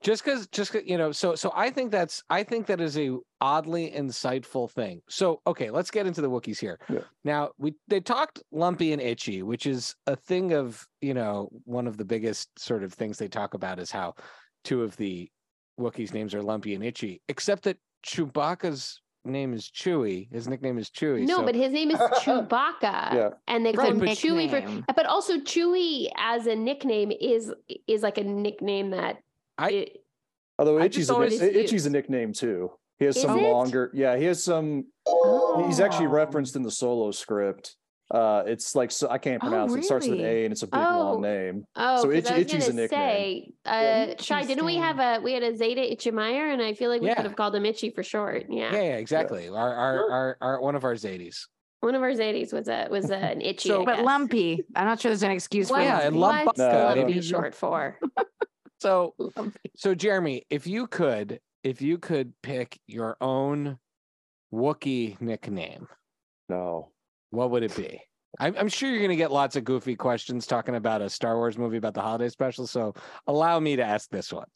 Just 0.04 0.24
because, 0.24 0.48
just 0.48 0.72
'cause, 0.74 0.82
you 0.86 0.98
know, 0.98 1.12
so 1.12 1.34
so 1.36 1.52
I 1.56 1.70
think 1.70 1.92
that's 1.92 2.24
I 2.30 2.44
think 2.44 2.68
that 2.68 2.82
is 2.82 2.98
a 2.98 3.18
oddly 3.42 3.92
insightful 3.92 4.70
thing. 4.70 5.02
So 5.10 5.42
okay, 5.48 5.70
let's 5.70 5.90
get 5.92 6.06
into 6.06 6.22
the 6.22 6.30
Wookiees 6.30 6.60
here. 6.60 6.80
Yeah. 6.90 7.00
Now 7.24 7.52
we 7.58 7.76
they 7.88 8.00
talked 8.02 8.44
lumpy 8.52 8.92
and 8.94 9.02
itchy, 9.02 9.44
which 9.44 9.66
is 9.66 9.96
a 10.08 10.16
thing 10.16 10.54
of 10.54 10.86
you 11.02 11.14
know 11.14 11.50
one 11.66 11.88
of 11.88 11.98
the 11.98 12.06
biggest 12.06 12.50
sort 12.60 12.84
of 12.84 12.94
things 12.94 13.18
they 13.18 13.28
talk 13.30 13.54
about 13.54 13.80
is 13.80 13.92
how 13.92 14.16
two 14.64 14.84
of 14.84 14.96
the 14.98 15.30
Wookiees 15.80 16.14
names 16.14 16.36
are 16.36 16.44
lumpy 16.44 16.76
and 16.76 16.84
itchy, 16.84 17.22
except 17.30 17.64
that 17.64 17.78
Chewbacca's 18.06 19.02
name 19.26 19.54
is 19.54 19.70
Chewie. 19.70 20.30
His 20.32 20.48
nickname 20.48 20.78
is 20.78 20.90
Chewie. 20.90 21.26
No, 21.26 21.38
so- 21.38 21.44
but 21.46 21.56
his 21.56 21.72
name 21.72 21.92
is 21.92 21.98
Chewbacca. 22.22 23.14
Yeah. 23.14 23.30
And 23.48 23.66
they 23.66 23.70
It's 23.70 23.80
call 23.80 23.88
a 23.92 23.94
him 23.94 24.02
Chewie 24.02 24.50
for 24.86 24.94
but 24.94 25.06
also 25.06 25.38
Chewie 25.40 26.10
as 26.18 26.46
a 26.46 26.56
nickname 26.56 27.12
is 27.12 27.54
is 27.88 28.04
like 28.04 28.18
a 28.18 28.24
nickname 28.24 28.92
that 28.92 29.18
I- 29.58 29.70
it- 29.72 29.98
Although 30.60 30.78
I 30.80 30.86
Itchy's 30.86 31.10
a, 31.10 31.14
always- 31.14 31.42
Itchy's 31.42 31.86
a 31.86 31.90
nickname 31.90 32.32
too. 32.34 32.72
He 33.00 33.06
has 33.06 33.16
Is 33.18 33.24
some 33.24 33.40
it? 33.40 33.52
longer. 33.52 33.90
Yeah, 33.94 34.16
he 34.18 34.26
has 34.26 34.44
some. 34.44 34.86
He's 35.66 35.80
actually 35.80 36.06
Oh. 36.06 36.10
referenced 36.12 36.56
in 36.56 36.62
the 36.62 36.70
solo 36.72 37.12
script. 37.12 37.76
Uh, 38.12 38.44
it's 38.46 38.76
like 38.76 38.92
so 38.92 39.10
I 39.10 39.18
can't 39.18 39.44
Oh, 39.44 39.48
pronounce 39.50 39.74
it. 39.74 39.80
It 39.80 39.86
starts 39.86 40.08
with 40.08 40.20
an? 40.20 40.26
A 40.26 40.46
and 40.46 40.52
it's 40.52 40.62
a 40.62 40.68
big 40.68 40.80
Oh. 40.80 41.00
long 41.00 41.22
name. 41.22 41.66
Oh, 41.76 41.98
So 41.98 42.04
'cause 42.04 42.14
Itchy- 42.18 42.30
I 42.34 42.38
was 42.38 42.46
Itchy's 42.46 42.68
a 42.70 42.74
nickname. 42.74 42.90
say, 43.00 43.54
uh, 43.66 44.22
Shai, 44.22 44.44
didn't 44.46 44.66
we 44.66 44.76
have 44.76 45.00
a 45.00 45.20
we 45.24 45.34
had 45.34 45.42
a 45.42 45.56
Zeta 45.56 45.82
Itchemeyer, 45.82 46.54
and 46.54 46.62
I 46.62 46.76
feel 46.76 46.90
like 46.92 47.02
we 47.02 47.08
Yeah. 47.08 47.16
could 47.16 47.26
have 47.26 47.36
called 47.36 47.56
him 47.56 47.66
Itchy 47.66 47.90
for 47.90 48.04
short. 48.04 48.46
Yeah, 48.50 48.72
yeah, 48.74 48.82
yeah, 48.84 48.98
exactly. 48.98 49.50
Our, 49.50 49.74
our 49.74 50.12
our 50.12 50.38
our 50.42 50.62
one 50.62 50.76
of 50.76 50.84
our 50.84 50.94
Zadies. 50.94 51.48
one 51.80 51.96
of 51.96 52.04
our 52.04 52.12
Zadis 52.12 52.54
was 52.54 52.68
a 52.68 52.88
was 52.92 53.10
a, 53.10 53.16
an 53.34 53.42
Itchy. 53.42 53.70
So- 53.70 53.82
I 53.82 53.86
But 53.86 53.96
guess. 53.98 54.06
lumpy. 54.06 54.64
I'm 54.76 54.86
not 54.86 55.00
sure 55.02 55.10
there's 55.10 55.24
an 55.24 55.32
excuse 55.32 55.72
What, 55.72 55.78
for 55.78 55.84
Yeah, 55.84 56.02
and 56.02 56.16
lumpy. 56.16 56.36
lump- 56.36 56.46
what's 56.46 56.60
No, 56.60 56.68
I 56.68 56.94
lumpy 56.94 57.22
short 57.22 57.56
for? 57.56 58.00
So 58.84 59.16
So 59.76 59.96
Jeremy, 59.96 60.44
if 60.50 60.68
you 60.68 60.88
could, 60.88 61.40
if 61.64 61.82
you 61.82 61.98
could 61.98 62.34
pick 62.44 62.78
your 62.88 63.16
own 63.22 63.80
Wookie 64.54 65.20
nickname, 65.20 65.88
No. 66.50 66.92
what 67.32 67.50
would 67.52 67.64
it 67.64 67.76
be? 67.76 68.00
I'm, 68.40 68.56
I'm 68.58 68.68
sure 68.68 68.90
you're 68.90 69.00
going 69.00 69.10
to 69.10 69.16
get 69.16 69.32
lots 69.32 69.56
of 69.56 69.64
goofy 69.64 69.96
questions 69.96 70.46
talking 70.46 70.76
about 70.76 71.02
a 71.02 71.10
Star 71.10 71.38
Wars 71.38 71.58
movie 71.58 71.78
about 71.78 71.94
the 71.94 72.02
holiday 72.02 72.30
special. 72.30 72.68
So 72.68 72.94
allow 73.28 73.60
me 73.60 73.76
to 73.78 73.84
ask 73.84 74.10
this 74.10 74.34
one. 74.34 74.48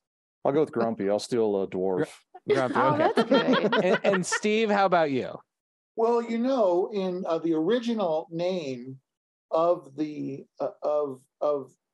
I'll 0.43 0.51
go 0.51 0.61
with 0.61 0.71
Grumpy. 0.71 1.09
I'll 1.09 1.19
steal 1.19 1.61
a 1.63 1.67
dwarf. 1.67 2.07
Grumpy, 2.49 2.75
Oh, 2.79 2.93
okay. 2.93 3.11
that's 3.15 3.29
good. 3.29 3.75
and, 3.85 3.99
and 4.03 4.25
Steve, 4.25 4.69
how 4.69 4.85
about 4.85 5.11
you? 5.11 5.35
Well, 5.95 6.21
you 6.21 6.37
know, 6.37 6.89
in 6.93 7.23
uh, 7.27 7.39
the 7.39 7.53
original 7.53 8.27
name 8.31 8.97
of 9.51 9.95
the 9.95 10.45
uh, 10.59 10.69
of 10.83 11.21
of 11.41 11.71
I 11.71 11.86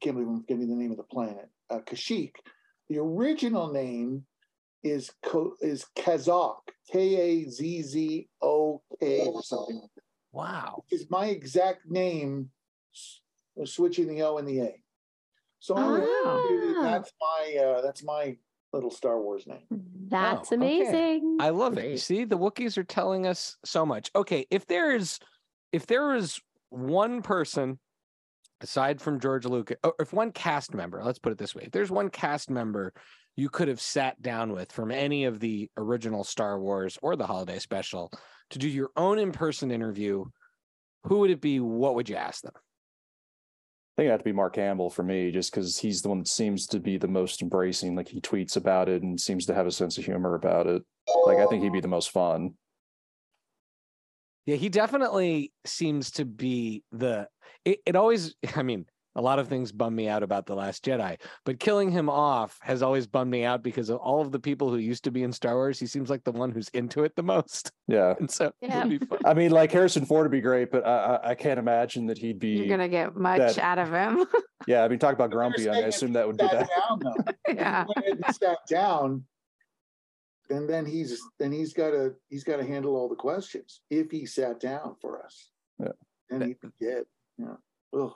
can't 0.00 0.16
believe 0.16 0.28
I'm 0.28 0.40
forgetting 0.40 0.68
the 0.68 0.76
name 0.76 0.90
of 0.90 0.96
the 0.96 1.02
planet, 1.04 1.48
uh, 1.70 1.78
Kashyyyk. 1.80 2.32
The 2.88 2.98
original 2.98 3.72
name 3.72 4.24
is 4.82 5.10
Ko- 5.22 5.56
is 5.60 5.86
Kazakh, 5.96 6.56
K 6.90 7.16
A 7.44 7.48
Z 7.48 7.82
Z 7.82 8.28
O 8.42 8.82
K 8.98 9.26
or 9.26 9.42
something. 9.42 9.82
Wow. 10.32 10.84
Is 10.90 11.08
my 11.10 11.26
exact 11.26 11.86
name 11.90 12.50
s- 12.94 13.20
switching 13.64 14.08
the 14.08 14.22
O 14.22 14.38
and 14.38 14.48
the 14.48 14.60
A. 14.60 14.82
So 15.58 15.76
I'm 15.76 16.00
gonna 16.00 16.06
say 16.06 16.56
that 16.56 16.76
Ah. 16.78 16.82
that's 16.82 17.12
my 17.20 17.56
uh, 17.62 17.80
that's 17.82 18.02
my 18.02 18.36
little 18.72 18.90
Star 18.90 19.20
Wars 19.20 19.46
name. 19.46 19.66
That's 20.08 20.50
Oh, 20.52 20.56
okay. 20.56 20.78
amazing. 20.80 21.36
I 21.40 21.50
love 21.50 21.76
it. 21.78 21.90
You 21.90 21.98
see, 21.98 22.24
the 22.24 22.38
Wookiees 22.38 22.78
are 22.78 22.84
telling 22.84 23.26
us 23.26 23.56
so 23.64 23.84
much. 23.84 24.10
Okay, 24.16 24.46
if 24.50 24.66
there 24.66 24.94
is, 24.94 25.18
if 25.72 25.86
there 25.86 26.14
is 26.14 26.40
one 26.70 27.20
person 27.22 27.78
aside 28.60 29.00
from 29.00 29.20
George 29.20 29.46
Lucas, 29.46 29.76
or 29.82 29.94
if 29.98 30.12
one 30.12 30.32
cast 30.32 30.74
member, 30.74 31.02
let's 31.02 31.18
put 31.18 31.32
it 31.32 31.38
this 31.38 31.54
way, 31.54 31.64
if 31.64 31.72
there's 31.72 31.90
one 31.90 32.10
cast 32.10 32.50
member 32.50 32.92
you 33.36 33.48
could 33.48 33.68
have 33.68 33.80
sat 33.80 34.20
down 34.20 34.52
with 34.52 34.70
from 34.72 34.90
any 34.90 35.24
of 35.24 35.40
the 35.40 35.70
original 35.76 36.24
Star 36.24 36.60
Wars 36.60 36.98
or 37.02 37.16
the 37.16 37.26
holiday 37.26 37.58
special 37.58 38.10
to 38.50 38.58
do 38.58 38.68
your 38.68 38.90
own 38.96 39.18
in-person 39.18 39.70
interview, 39.70 40.24
who 41.04 41.20
would 41.20 41.30
it 41.30 41.40
be? 41.40 41.60
What 41.60 41.94
would 41.94 42.08
you 42.08 42.16
ask 42.16 42.42
them? 42.42 42.52
I 42.54 44.02
think 44.02 44.08
it 44.08 44.10
had 44.10 44.20
to 44.20 44.24
be 44.24 44.32
Mark 44.32 44.56
Hamill 44.56 44.90
for 44.90 45.02
me, 45.02 45.30
just 45.30 45.52
because 45.52 45.78
he's 45.78 46.02
the 46.02 46.08
one 46.08 46.18
that 46.18 46.28
seems 46.28 46.66
to 46.68 46.80
be 46.80 46.96
the 46.96 47.08
most 47.08 47.42
embracing. 47.42 47.94
Like 47.94 48.08
he 48.08 48.20
tweets 48.20 48.56
about 48.56 48.88
it 48.88 49.02
and 49.02 49.20
seems 49.20 49.46
to 49.46 49.54
have 49.54 49.66
a 49.66 49.72
sense 49.72 49.98
of 49.98 50.04
humor 50.04 50.34
about 50.34 50.66
it. 50.66 50.82
Like 51.26 51.38
I 51.38 51.46
think 51.46 51.62
he'd 51.62 51.72
be 51.72 51.80
the 51.80 51.88
most 51.88 52.10
fun. 52.10 52.54
Yeah, 54.46 54.56
he 54.56 54.68
definitely 54.68 55.52
seems 55.64 56.10
to 56.12 56.24
be 56.24 56.82
the. 56.92 57.28
It, 57.64 57.80
it 57.86 57.96
always, 57.96 58.34
I 58.56 58.62
mean, 58.62 58.86
a 59.16 59.20
lot 59.20 59.40
of 59.40 59.48
things 59.48 59.72
bum 59.72 59.94
me 59.96 60.06
out 60.08 60.22
about 60.22 60.46
The 60.46 60.54
Last 60.54 60.84
Jedi, 60.84 61.20
but 61.44 61.58
killing 61.58 61.90
him 61.90 62.08
off 62.08 62.56
has 62.62 62.80
always 62.80 63.08
bummed 63.08 63.30
me 63.32 63.44
out 63.44 63.60
because 63.60 63.90
of 63.90 63.98
all 63.98 64.20
of 64.20 64.30
the 64.30 64.38
people 64.38 64.70
who 64.70 64.76
used 64.76 65.02
to 65.04 65.10
be 65.10 65.24
in 65.24 65.32
Star 65.32 65.54
Wars. 65.56 65.80
He 65.80 65.86
seems 65.86 66.08
like 66.10 66.22
the 66.22 66.30
one 66.30 66.52
who's 66.52 66.68
into 66.68 67.02
it 67.02 67.16
the 67.16 67.24
most. 67.24 67.72
Yeah. 67.88 68.14
And 68.20 68.30
so 68.30 68.52
Yeah. 68.60 68.86
it'd 68.86 69.00
be 69.00 69.04
fun. 69.04 69.18
I 69.24 69.34
mean, 69.34 69.50
like 69.50 69.72
Harrison 69.72 70.06
Ford 70.06 70.24
would 70.26 70.30
be 70.30 70.40
great, 70.40 70.70
but 70.70 70.86
I, 70.86 71.16
I, 71.24 71.30
I 71.30 71.34
can't 71.34 71.58
imagine 71.58 72.06
that 72.06 72.18
he'd 72.18 72.38
be. 72.38 72.50
You're 72.50 72.68
gonna 72.68 72.88
get 72.88 73.16
much 73.16 73.56
that- 73.56 73.58
out 73.58 73.78
of 73.78 73.90
him. 73.92 74.26
Yeah, 74.66 74.84
I 74.84 74.88
mean, 74.88 74.98
talk 74.98 75.14
about 75.14 75.30
grumpy. 75.30 75.70
I, 75.70 75.72
I 75.72 75.78
assume 75.86 76.12
that 76.12 76.26
would 76.26 76.36
be 76.36 76.46
sat 76.46 76.68
that. 76.68 76.68
down, 76.68 77.56
yeah. 77.56 77.84
went 77.96 78.20
ahead 78.20 78.34
sat 78.36 78.58
down, 78.68 79.24
and 80.50 80.68
then 80.68 80.84
he's 80.84 81.20
then 81.38 81.52
he's 81.52 81.72
got 81.72 81.90
to 81.90 82.14
he's 82.28 82.44
got 82.44 82.56
to 82.56 82.66
handle 82.66 82.96
all 82.96 83.08
the 83.08 83.14
questions 83.14 83.80
if 83.90 84.10
he 84.10 84.26
sat 84.26 84.60
down 84.60 84.96
for 85.00 85.24
us. 85.24 85.50
Yeah. 85.78 85.88
and 86.30 86.42
he'd 86.42 86.60
be 86.60 86.68
dead. 86.80 87.04
Yeah. 87.38 87.54
Ugh. 87.98 88.12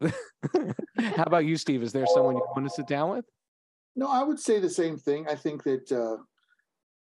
How 1.16 1.24
about 1.24 1.44
you, 1.44 1.56
Steve? 1.56 1.82
Is 1.82 1.92
there 1.92 2.06
someone 2.06 2.36
you 2.36 2.46
want 2.54 2.68
to 2.68 2.74
sit 2.74 2.86
down 2.86 3.10
with? 3.10 3.24
No, 3.96 4.08
I 4.08 4.22
would 4.22 4.40
say 4.40 4.58
the 4.60 4.70
same 4.70 4.96
thing. 4.96 5.26
I 5.28 5.34
think 5.34 5.62
that 5.64 5.90
uh, 5.92 6.16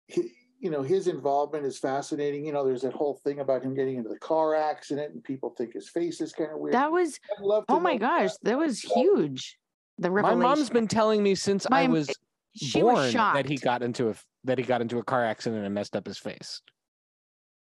he, 0.06 0.30
you 0.58 0.70
know 0.70 0.82
his 0.82 1.08
involvement 1.08 1.64
is 1.64 1.78
fascinating. 1.78 2.44
You 2.44 2.52
know, 2.52 2.64
there's 2.64 2.82
that 2.82 2.92
whole 2.92 3.20
thing 3.24 3.40
about 3.40 3.62
him 3.62 3.74
getting 3.74 3.96
into 3.96 4.08
the 4.08 4.18
car 4.18 4.54
accident, 4.54 5.14
and 5.14 5.22
people 5.22 5.54
think 5.56 5.74
his 5.74 5.88
face 5.88 6.20
is 6.20 6.32
kind 6.32 6.50
of 6.52 6.58
weird. 6.58 6.74
That 6.74 6.90
was 6.90 7.18
I'd 7.38 7.44
love 7.44 7.66
to 7.66 7.74
oh 7.74 7.80
my 7.80 7.96
gosh, 7.96 8.30
that 8.42 8.58
was 8.58 8.80
huge. 8.80 9.58
the 9.98 10.10
My 10.10 10.34
mom's 10.34 10.70
been 10.70 10.88
telling 10.88 11.22
me 11.22 11.34
since 11.34 11.66
I 11.70 11.86
was 11.86 12.10
she 12.54 12.80
born 12.80 12.94
was 12.94 13.12
shocked. 13.12 13.36
that 13.36 13.48
he 13.48 13.56
got 13.56 13.82
into 13.82 14.10
a 14.10 14.14
that 14.44 14.58
he 14.58 14.64
got 14.64 14.80
into 14.80 14.98
a 14.98 15.04
car 15.04 15.24
accident 15.24 15.64
and 15.64 15.74
messed 15.74 15.96
up 15.96 16.06
his 16.06 16.18
face. 16.18 16.60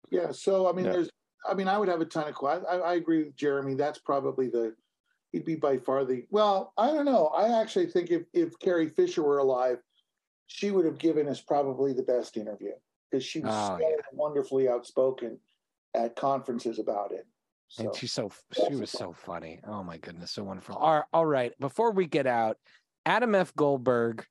Yeah. 0.09 0.31
So 0.31 0.67
I 0.69 0.73
mean, 0.73 0.85
Yeah. 0.85 0.91
there's. 0.93 1.09
I 1.49 1.55
mean, 1.55 1.67
I 1.67 1.77
would 1.79 1.87
have 1.87 2.01
a 2.01 2.05
ton 2.05 2.27
of. 2.27 2.35
que- 2.35 2.47
I, 2.47 2.77
I 2.77 2.93
agree 2.95 3.23
with 3.23 3.35
Jeremy. 3.35 3.73
That's 3.73 3.99
probably 3.99 4.47
the. 4.47 4.75
He'd 5.31 5.45
be 5.45 5.55
by 5.55 5.77
far 5.77 6.05
the. 6.05 6.25
Well, 6.29 6.73
I 6.77 6.87
don't 6.87 7.05
know. 7.05 7.27
I 7.27 7.59
actually 7.61 7.87
think 7.87 8.11
if 8.11 8.23
if 8.33 8.57
Carrie 8.59 8.89
Fisher 8.89 9.23
were 9.23 9.39
alive, 9.39 9.79
she 10.47 10.71
would 10.71 10.85
have 10.85 10.97
given 10.97 11.27
us 11.27 11.41
probably 11.41 11.93
the 11.93 12.03
best 12.03 12.37
interview 12.37 12.73
because 13.09 13.23
she 13.25 13.39
was 13.39 13.53
Oh, 13.53 13.77
so 13.77 13.79
yeah. 13.79 13.95
wonderfully 14.11 14.69
outspoken 14.69 15.39
at 15.95 16.15
conferences 16.15 16.77
about 16.79 17.11
it. 17.11 17.25
So 17.69 17.85
And 17.85 17.95
she's 17.95 18.11
so 18.11 18.29
she 18.53 18.75
was 18.75 18.91
so 18.91 19.13
funny. 19.13 19.61
Oh 19.65 19.81
my 19.83 19.97
goodness, 19.97 20.31
so 20.31 20.43
wonderful. 20.43 20.75
All 20.75 20.95
right, 20.95 21.05
all 21.13 21.25
right. 21.25 21.53
Before 21.59 21.91
we 21.91 22.05
get 22.05 22.27
out, 22.27 22.57
Adam 23.05 23.33
F. 23.33 23.55
Goldberg, 23.55 24.25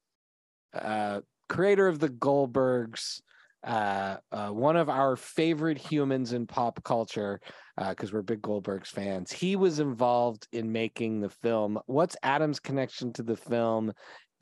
uh, 0.75 1.23
creator 1.51 1.87
of 1.89 1.99
the 1.99 2.09
Goldbergs, 2.09 3.21
uh, 3.65 4.17
uh, 4.33 4.49
one 4.49 4.77
of 4.77 4.89
our 4.89 5.17
favorite 5.17 5.77
humans 5.77 6.33
in 6.33 6.47
pop 6.47 6.83
culture, 6.85 7.41
because 7.89 8.13
we're 8.13 8.23
big 8.23 8.43
Goldbergs 8.43 8.89
fans. 8.89 9.33
He 9.33 9.57
was 9.57 9.81
involved 9.81 10.47
in 10.53 10.71
making 10.71 11.21
the 11.21 11.31
film. 11.31 11.79
What's 11.87 12.17
Adam's 12.23 12.61
connection 12.61 13.13
to 13.15 13.23
the 13.23 13.37
film? 13.37 13.93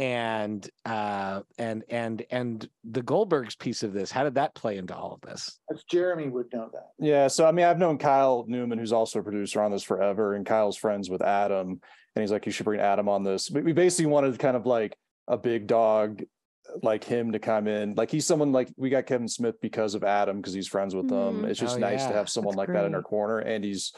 And 0.01 0.68
uh 0.85 1.40
and 1.59 1.83
and 1.88 2.25
and 2.31 2.68
the 2.85 3.03
Goldbergs 3.03 3.59
piece 3.59 3.83
of 3.83 3.92
this, 3.92 4.12
how 4.12 4.23
did 4.23 4.37
that 4.37 4.55
play 4.55 4.77
into 4.77 4.94
all 4.94 5.12
of 5.12 5.21
this? 5.29 5.59
that's 5.68 5.83
Jeremy 5.85 6.29
would 6.29 6.47
know 6.53 6.68
that. 6.73 6.90
Yeah, 7.01 7.27
so 7.27 7.47
I 7.47 7.51
mean, 7.51 7.64
I've 7.64 7.79
known 7.81 7.99
Kyle 7.99 8.44
Newman, 8.47 8.79
who's 8.79 8.92
also 8.92 9.18
a 9.18 9.23
producer 9.25 9.61
on 9.61 9.73
this 9.73 9.83
forever, 9.83 10.35
and 10.35 10.47
Kyle's 10.47 10.77
friends 10.77 11.11
with 11.11 11.21
Adam, 11.21 11.81
and 12.14 12.23
he's 12.23 12.31
like, 12.31 12.47
"You 12.47 12.53
should 12.53 12.64
bring 12.64 12.79
Adam 12.79 13.09
on 13.09 13.25
this." 13.25 13.49
But 13.49 13.64
we 13.64 13.73
basically 13.73 14.07
wanted 14.07 14.38
kind 14.38 14.57
of 14.57 14.66
like 14.66 14.97
a 15.27 15.37
big 15.37 15.66
dog 15.66 16.23
like 16.83 17.04
him 17.04 17.33
to 17.33 17.38
come 17.38 17.66
in. 17.66 17.94
Like 17.94 18.11
he's 18.11 18.26
someone 18.26 18.52
like 18.52 18.68
we 18.76 18.90
got 18.90 19.07
Kevin 19.07 19.28
Smith 19.28 19.61
because 19.61 19.94
of 19.94 20.04
Adam 20.04 20.37
because 20.38 20.52
he's 20.54 20.68
friends 20.68 20.94
with 20.94 21.09
them. 21.09 21.42
Mhm. 21.42 21.48
It's 21.48 21.61
just 21.61 21.76
Oh, 21.76 21.81
nice 21.81 22.04
to 22.07 22.12
have 22.12 22.28
someone 22.28 22.57
That's 22.57 22.68
like 22.68 22.76
that 22.76 22.85
in 22.85 22.94
our 22.94 23.02
corner, 23.02 23.38
and 23.38 23.64
he's 23.64 23.92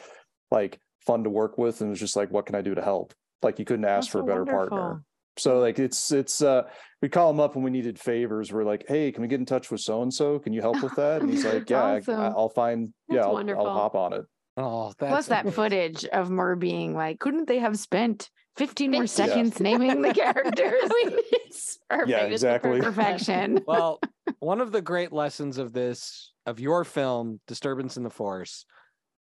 like 0.50 0.78
fun 1.06 1.24
to 1.24 1.30
work 1.30 1.58
with, 1.58 1.80
and 1.80 1.90
it's 1.90 2.00
just 2.00 2.16
like, 2.16 2.30
what 2.30 2.46
can 2.46 2.54
I 2.54 2.62
do 2.62 2.74
to 2.74 2.82
help? 2.82 3.14
Like 3.42 3.58
you 3.58 3.64
couldn't 3.64 3.84
ask 3.86 4.06
That's 4.06 4.12
for 4.12 4.20
a 4.20 4.24
better 4.24 4.44
wonderful. 4.44 4.78
partner. 4.78 5.04
So 5.36 5.58
like 5.60 5.78
it's 5.78 6.12
it's 6.12 6.42
uh 6.42 6.64
we 7.00 7.08
call 7.08 7.30
him 7.30 7.40
up 7.40 7.54
when 7.54 7.64
we 7.64 7.70
needed 7.70 7.98
favors. 7.98 8.52
We're 8.52 8.64
like, 8.64 8.84
hey, 8.86 9.10
can 9.12 9.22
we 9.22 9.28
get 9.28 9.40
in 9.40 9.46
touch 9.46 9.70
with 9.70 9.80
so 9.80 10.02
and 10.02 10.12
so? 10.12 10.38
Can 10.38 10.52
you 10.52 10.60
help 10.60 10.82
with 10.82 10.94
that? 10.96 11.22
And 11.22 11.30
he's 11.30 11.44
like, 11.44 11.68
yeah, 11.70 11.82
I- 11.82 11.96
awesome. 11.98 12.20
I'll 12.20 12.48
find 12.50 12.92
yeah, 13.08 13.22
I'll. 13.24 13.36
I'll 13.38 13.72
hop 13.74 13.94
on 13.94 14.12
it. 14.12 14.24
Oh, 14.60 14.92
that's 14.98 15.10
Plus 15.10 15.26
that 15.28 15.52
footage 15.54 16.04
of 16.04 16.30
Murr 16.30 16.54
being 16.54 16.94
like, 16.94 17.18
couldn't 17.18 17.48
they 17.48 17.58
have 17.60 17.78
spent 17.78 18.28
15 18.56 18.90
more 18.90 19.06
15 19.06 19.26
seconds 19.26 19.60
naming 19.60 20.02
the 20.02 20.12
characters? 20.12 20.82
I 20.84 21.04
mean, 21.06 21.18
it's 21.32 21.78
perfect. 21.88 22.10
Yeah, 22.10 22.24
exactly. 22.24 22.80
perfect 22.80 22.96
Perfection. 22.96 23.60
well, 23.66 24.00
one 24.40 24.60
of 24.60 24.70
the 24.70 24.82
great 24.82 25.12
lessons 25.12 25.56
of 25.56 25.72
this 25.72 26.32
of 26.44 26.60
your 26.60 26.84
film, 26.84 27.40
Disturbance 27.46 27.96
in 27.96 28.02
the 28.02 28.10
Force, 28.10 28.66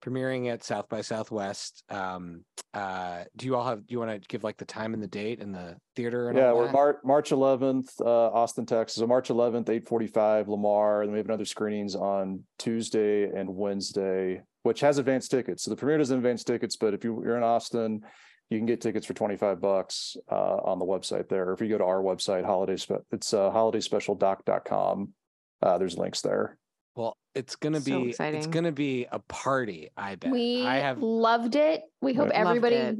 premiering 0.02 0.52
at 0.52 0.64
South 0.64 0.90
by 0.90 1.02
Southwest. 1.02 1.84
Um, 1.90 2.44
uh, 2.74 3.24
do 3.36 3.46
you 3.46 3.56
all 3.56 3.66
have? 3.66 3.86
Do 3.86 3.94
you 3.94 4.00
want 4.00 4.22
to 4.22 4.28
give 4.28 4.44
like 4.44 4.58
the 4.58 4.66
time 4.66 4.94
and 4.94 5.02
the 5.02 5.08
date 5.08 5.42
and 5.42 5.54
the 5.54 5.78
theater? 5.96 6.30
And 6.30 6.38
Yeah, 6.38 6.54
we're? 6.54 6.72
Mar- 6.72 7.00
March 7.04 7.32
11th, 7.32 7.90
uh, 8.02 8.06
Austin, 8.06 8.66
Texas. 8.66 9.00
So 9.00 9.08
March 9.08 9.30
11th, 9.30 9.70
8:45, 9.70 10.48
Lamar. 10.48 11.02
And 11.02 11.12
we 11.12 11.18
have 11.18 11.26
another 11.28 11.46
screenings 11.46 11.96
on 11.96 12.44
Tuesday 12.60 13.24
and 13.24 13.50
Wednesday, 13.56 14.42
which 14.64 14.82
has 14.82 14.98
advanced 14.98 15.32
tickets. 15.32 15.64
So 15.64 15.72
the 15.72 15.78
premiere 15.78 15.98
doesn't 15.98 16.18
advance 16.18 16.44
tickets, 16.44 16.76
but 16.76 16.94
if 16.94 17.04
you, 17.04 17.22
you're 17.24 17.38
in 17.38 17.44
Austin, 17.44 18.02
you 18.50 18.58
can 18.58 18.66
get 18.66 18.80
tickets 18.80 19.06
for 19.06 19.14
25 19.14 19.60
bucks 19.60 20.16
uh, 20.32 20.58
on 20.64 20.80
the 20.80 20.86
website 20.86 21.28
there. 21.28 21.52
If 21.52 21.62
you 21.62 21.68
go 21.68 21.78
to 21.80 21.84
our 21.84 22.02
website, 22.02 22.46
holiday 22.46 22.78
spe- 22.78 23.04
it's 23.12 23.34
uh, 23.34 23.50
holidayspecialdoc.com. 23.52 25.14
Uh, 25.62 25.78
there's 25.78 25.98
links 25.98 26.22
there. 26.22 26.58
Well, 26.98 27.16
it's 27.36 27.56
gonna 27.56 27.80
So 27.80 28.04
be 28.04 28.16
it's 28.20 28.48
gonna 28.48 28.72
be 28.72 29.06
a 29.12 29.20
party. 29.20 29.90
I 29.96 30.16
bet. 30.16 30.32
We 30.32 30.66
I 30.66 30.78
have. 30.80 31.00
loved 31.02 31.56
it. 31.56 31.84
We 32.02 32.14
hope 32.16 32.30
everybody 32.32 32.76
it. 32.76 32.98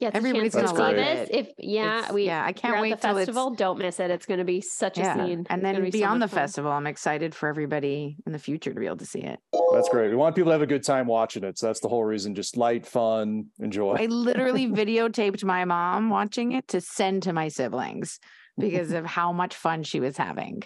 gets 0.00 0.14
Everybody's 0.16 0.54
a 0.54 0.60
chance 0.60 0.70
to 0.70 0.76
gonna 0.78 0.92
see 0.94 0.96
love 1.02 1.18
this. 1.18 1.28
it. 1.30 1.34
If 1.34 1.48
yeah, 1.58 1.98
It's- 1.98 2.12
we 2.12 2.26
yeah, 2.26 2.44
I 2.44 2.52
can't 2.52 2.74
you're 2.74 2.82
wait 2.82 2.90
the 2.92 2.96
till 3.08 3.10
it's- 3.16 3.26
festival. 3.26 3.50
Don't 3.56 3.78
miss 3.78 3.98
it. 3.98 4.08
It's 4.12 4.24
going 4.24 4.38
to 4.38 4.44
be 4.44 4.60
such 4.60 4.98
a 4.98 5.00
Yeah. 5.00 5.14
scene. 5.26 5.46
And 5.50 5.64
then 5.64 5.82
be 5.82 5.90
so 5.90 5.98
beyond 5.98 6.22
the 6.22 6.28
fun. 6.28 6.38
festival, 6.38 6.70
I'm 6.70 6.86
excited 6.86 7.34
for 7.34 7.48
everybody 7.48 8.16
in 8.24 8.30
the 8.32 8.38
future 8.38 8.72
to 8.72 8.78
be 8.78 8.86
able 8.86 8.98
to 8.98 9.04
see 9.04 9.20
it. 9.20 9.40
That's 9.74 9.88
great. 9.88 10.10
We 10.10 10.16
want 10.16 10.36
people 10.36 10.50
to 10.50 10.54
have 10.54 10.62
a 10.62 10.66
good 10.66 10.84
time 10.84 11.06
watching 11.08 11.42
it. 11.42 11.58
So 11.58 11.66
that's 11.66 11.80
the 11.80 11.88
whole 11.88 12.04
reason. 12.04 12.36
Just 12.36 12.56
light, 12.56 12.86
fun, 12.86 13.46
enjoy. 13.58 13.96
I 13.98 14.06
literally 14.06 14.68
videotaped 14.68 15.42
my 15.42 15.64
mom 15.64 16.08
watching 16.08 16.52
it 16.52 16.68
to 16.68 16.80
send 16.80 17.24
to 17.24 17.32
my 17.32 17.48
siblings 17.48 18.20
because 18.56 18.92
of 18.92 19.04
how 19.06 19.32
much 19.32 19.56
fun 19.56 19.82
she 19.82 19.98
was 19.98 20.16
having. 20.16 20.62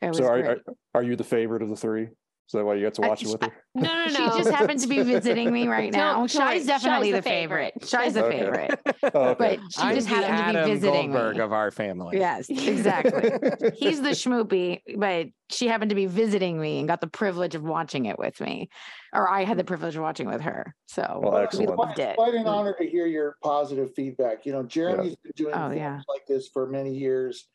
It 0.00 0.08
was 0.08 0.18
So 0.18 0.26
are, 0.26 0.40
great. 0.42 0.58
are 0.58 0.74
are 0.94 1.02
you 1.02 1.16
the 1.16 1.24
favorite 1.24 1.60
of 1.62 1.68
the 1.68 1.76
three? 1.76 2.08
Is 2.48 2.52
that 2.52 2.64
why 2.64 2.76
you 2.76 2.84
got 2.86 2.94
to 2.94 3.04
I- 3.04 3.08
watch 3.08 3.22
it 3.22 3.28
with 3.28 3.42
her? 3.42 3.52
No, 3.74 3.82
no, 3.92 4.04
no. 4.06 4.08
She 4.08 4.38
just 4.42 4.50
happened 4.50 4.80
to 4.80 4.88
be 4.88 5.02
visiting 5.02 5.52
me 5.52 5.68
right 5.68 5.92
now. 5.92 6.14
don't 6.14 6.30
Shy's 6.30 6.64
definitely 6.64 7.08
Shy's 7.10 7.16
the 7.16 7.20
the 7.20 7.22
favorite. 7.28 7.72
favorite. 7.74 7.88
Shy's 7.90 8.14
the 8.14 8.24
Okay. 8.24 8.38
favorite. 8.38 8.80
Oh, 9.14 9.28
okay. 9.30 9.58
But 9.58 9.72
she 9.72 9.80
I'm 9.82 9.94
just 9.94 10.08
the 10.08 10.14
happened 10.16 10.56
to 10.58 10.64
be 10.64 10.70
visiting 10.72 11.12
Goldberg 11.12 11.36
me. 11.36 11.42
of 11.42 11.52
our 11.52 11.70
family. 11.70 12.18
Yes, 12.18 12.48
exactly. 12.50 13.70
He's 13.76 14.00
the 14.02 14.10
schmoopy, 14.10 14.80
but 14.96 15.28
she 15.50 15.68
happened 15.68 15.90
to 15.90 15.94
be 15.94 16.06
visiting 16.06 16.60
me 16.60 16.78
and 16.78 16.88
got 16.88 17.00
the 17.00 17.06
privilege 17.06 17.54
of 17.54 17.62
watching 17.62 18.06
it 18.06 18.18
with 18.18 18.40
me, 18.40 18.68
or 19.14 19.28
I 19.30 19.44
had 19.44 19.56
the 19.58 19.64
privilege 19.64 19.94
of 19.96 20.02
watching 20.02 20.26
with 20.26 20.40
her. 20.42 20.74
So 20.86 21.20
Well, 21.22 21.46
we 21.58 21.66
loved 21.66 21.98
it. 21.98 22.16
quite 22.16 22.34
an 22.34 22.44
mm. 22.44 22.48
honor 22.48 22.74
to 22.80 22.86
hear 22.88 23.06
your 23.06 23.36
positive 23.42 23.94
feedback. 23.94 24.44
You 24.46 24.52
know, 24.52 24.62
Jeremy's 24.62 25.16
been 25.16 25.32
doing 25.36 25.54
Oh, 25.54 25.70
yeah. 25.70 26.00
like 26.08 26.26
this 26.26 26.48
for 26.48 26.66
many 26.66 26.94
years 26.94 27.46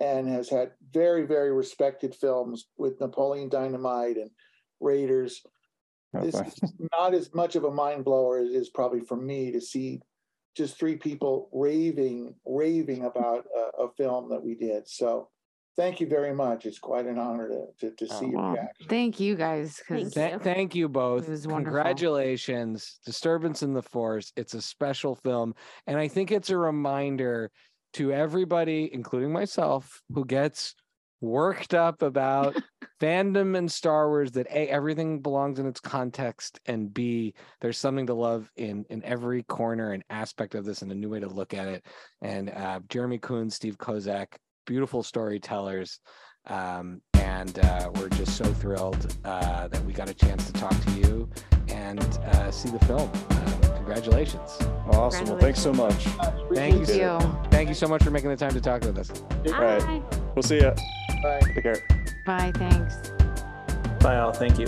and 0.00 0.28
has 0.28 0.48
had 0.48 0.72
very, 0.92 1.26
very 1.26 1.52
respected 1.52 2.14
films 2.14 2.68
with 2.78 3.00
Napoleon 3.00 3.48
Dynamite 3.48 4.16
and 4.16 4.30
Raiders. 4.80 5.42
This 6.14 6.34
is 6.34 6.72
not 6.92 7.14
as 7.14 7.32
much 7.34 7.54
of 7.54 7.64
a 7.64 7.70
mind 7.70 8.04
blower 8.04 8.38
as 8.38 8.48
it 8.50 8.56
is 8.56 8.70
probably 8.70 9.00
for 9.00 9.16
me 9.16 9.52
to 9.52 9.60
see 9.60 10.00
just 10.56 10.78
three 10.78 10.96
people 10.96 11.48
raving, 11.52 12.34
raving 12.44 13.04
about 13.04 13.44
a, 13.56 13.84
a 13.84 13.92
film 13.96 14.28
that 14.30 14.42
we 14.42 14.56
did. 14.56 14.88
So 14.88 15.28
thank 15.76 16.00
you 16.00 16.08
very 16.08 16.34
much. 16.34 16.66
It's 16.66 16.80
quite 16.80 17.06
an 17.06 17.18
honor 17.18 17.48
to, 17.48 17.90
to, 17.90 17.94
to 17.94 18.12
oh, 18.12 18.18
see 18.20 18.26
Oh, 18.26 18.30
your 18.30 18.52
reaction. 18.54 18.86
thank 18.88 19.20
you 19.20 19.36
guys 19.36 19.80
Thank 19.88 20.12
Th- 20.12 20.40
thank 20.40 20.74
you 20.74 20.88
both. 20.88 21.28
was. 21.28 21.46
Congratulations. 21.46 22.98
Disturbance 23.06 23.62
in 23.62 23.72
the 23.72 23.82
Force. 23.82 24.32
It's 24.36 24.54
a 24.54 24.62
special 24.62 25.14
film. 25.14 25.54
And 25.86 25.96
I 25.98 26.08
think 26.08 26.32
it's 26.32 26.50
a 26.50 26.56
reminder 26.58 27.52
to 27.94 28.12
everybody, 28.12 28.90
including 28.92 29.32
myself, 29.32 30.02
who 30.14 30.24
gets 30.24 30.74
worked 31.20 31.74
up 31.74 32.02
about 32.02 32.56
fandom 33.00 33.56
and 33.56 33.70
Star 33.70 34.08
Wars 34.08 34.32
that 34.32 34.46
A, 34.48 34.68
everything 34.68 35.20
belongs 35.20 35.58
in 35.58 35.66
its 35.66 35.80
context, 35.80 36.60
and 36.66 36.92
B, 36.92 37.34
there's 37.60 37.78
something 37.78 38.06
to 38.06 38.14
love 38.14 38.50
in 38.56 38.84
in 38.90 39.02
every 39.04 39.42
corner 39.42 39.92
and 39.92 40.02
aspect 40.10 40.54
of 40.54 40.64
this 40.64 40.82
and 40.82 40.92
a 40.92 40.94
new 40.94 41.08
way 41.08 41.20
to 41.20 41.28
look 41.28 41.54
at 41.54 41.68
it. 41.68 41.84
And 42.22 42.50
uh, 42.50 42.80
Jeremy 42.88 43.18
Coon, 43.18 43.50
Steve 43.50 43.78
Kozak, 43.78 44.36
beautiful 44.66 45.02
storytellers. 45.02 46.00
Um, 46.46 47.02
and 47.20 47.58
uh, 47.60 47.90
we're 47.96 48.08
just 48.08 48.36
so 48.36 48.44
thrilled 48.44 49.14
uh, 49.24 49.68
that 49.68 49.84
we 49.84 49.92
got 49.92 50.08
a 50.08 50.14
chance 50.14 50.46
to 50.46 50.52
talk 50.52 50.74
to 50.84 50.90
you 50.92 51.28
and 51.68 52.00
uh, 52.00 52.50
see 52.50 52.70
the 52.70 52.78
film. 52.86 53.10
Uh, 53.30 53.76
congratulations. 53.76 54.58
Awesome. 54.92 55.26
Well, 55.26 55.38
thanks 55.38 55.60
so 55.60 55.72
much. 55.72 56.04
Thank 56.54 56.80
you. 56.80 56.86
thank 56.86 56.88
you. 56.88 57.38
Thank 57.50 57.68
you 57.68 57.74
so 57.74 57.86
much 57.86 58.02
for 58.02 58.10
making 58.10 58.30
the 58.30 58.36
time 58.36 58.52
to 58.52 58.60
talk 58.60 58.82
with 58.82 58.98
us. 58.98 59.10
All 59.52 59.60
right. 59.60 60.02
We'll 60.34 60.42
see 60.42 60.56
you. 60.56 60.72
Bye. 61.22 61.40
Take 61.54 61.62
care. 61.62 61.78
Bye. 62.26 62.52
Thanks. 62.54 62.96
Bye, 64.00 64.18
all. 64.18 64.32
Thank 64.32 64.58
you. 64.58 64.66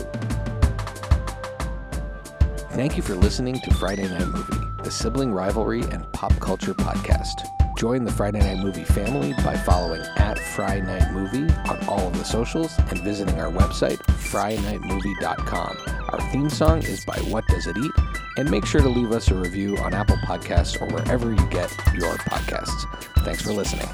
Thank 2.73 2.97
you 2.97 3.03
for 3.03 3.15
listening 3.15 3.61
to 3.61 3.75
Friday 3.75 4.09
Night 4.09 4.27
Movie, 4.27 4.67
the 4.83 4.91
sibling 4.91 5.33
rivalry 5.33 5.83
and 5.83 6.11
pop 6.13 6.33
culture 6.41 6.75
podcast. 6.75 7.62
Join 7.77 8.05
the 8.05 8.13
Friday 8.13 8.41
Night 8.41 8.63
Movie 8.63 8.85
family 8.85 9.33
by 9.45 9.57
following 9.57 10.03
at 10.17 10.39
Fry 10.39 10.81
Night 10.81 11.13
Movie 11.13 11.53
on 11.69 11.85
all 11.89 12.07
of 12.09 12.17
the 12.17 12.25
socials 12.25 12.77
and 12.79 13.01
visiting 13.01 13.41
our 13.41 13.51
website, 13.51 13.99
frynightmovie.com. 14.31 15.79
Our 16.11 16.21
theme 16.31 16.51
song 16.51 16.83
is 16.83 17.05
by 17.05 17.17
What 17.21 17.47
Does 17.49 17.67
It 17.67 17.77
Eat? 17.77 17.93
And 18.37 18.51
make 18.51 18.67
sure 18.67 18.81
to 18.81 18.89
leave 18.89 19.13
us 19.13 19.31
a 19.31 19.35
review 19.35 19.77
on 19.79 19.95
Apple 19.95 20.17
Podcasts 20.17 20.81
or 20.81 20.87
wherever 20.95 21.31
you 21.31 21.47
get 21.49 21.71
your 21.95 22.15
podcasts. 22.19 22.87
Thanks 23.25 23.43
for 23.43 23.53
listening. 23.53 23.89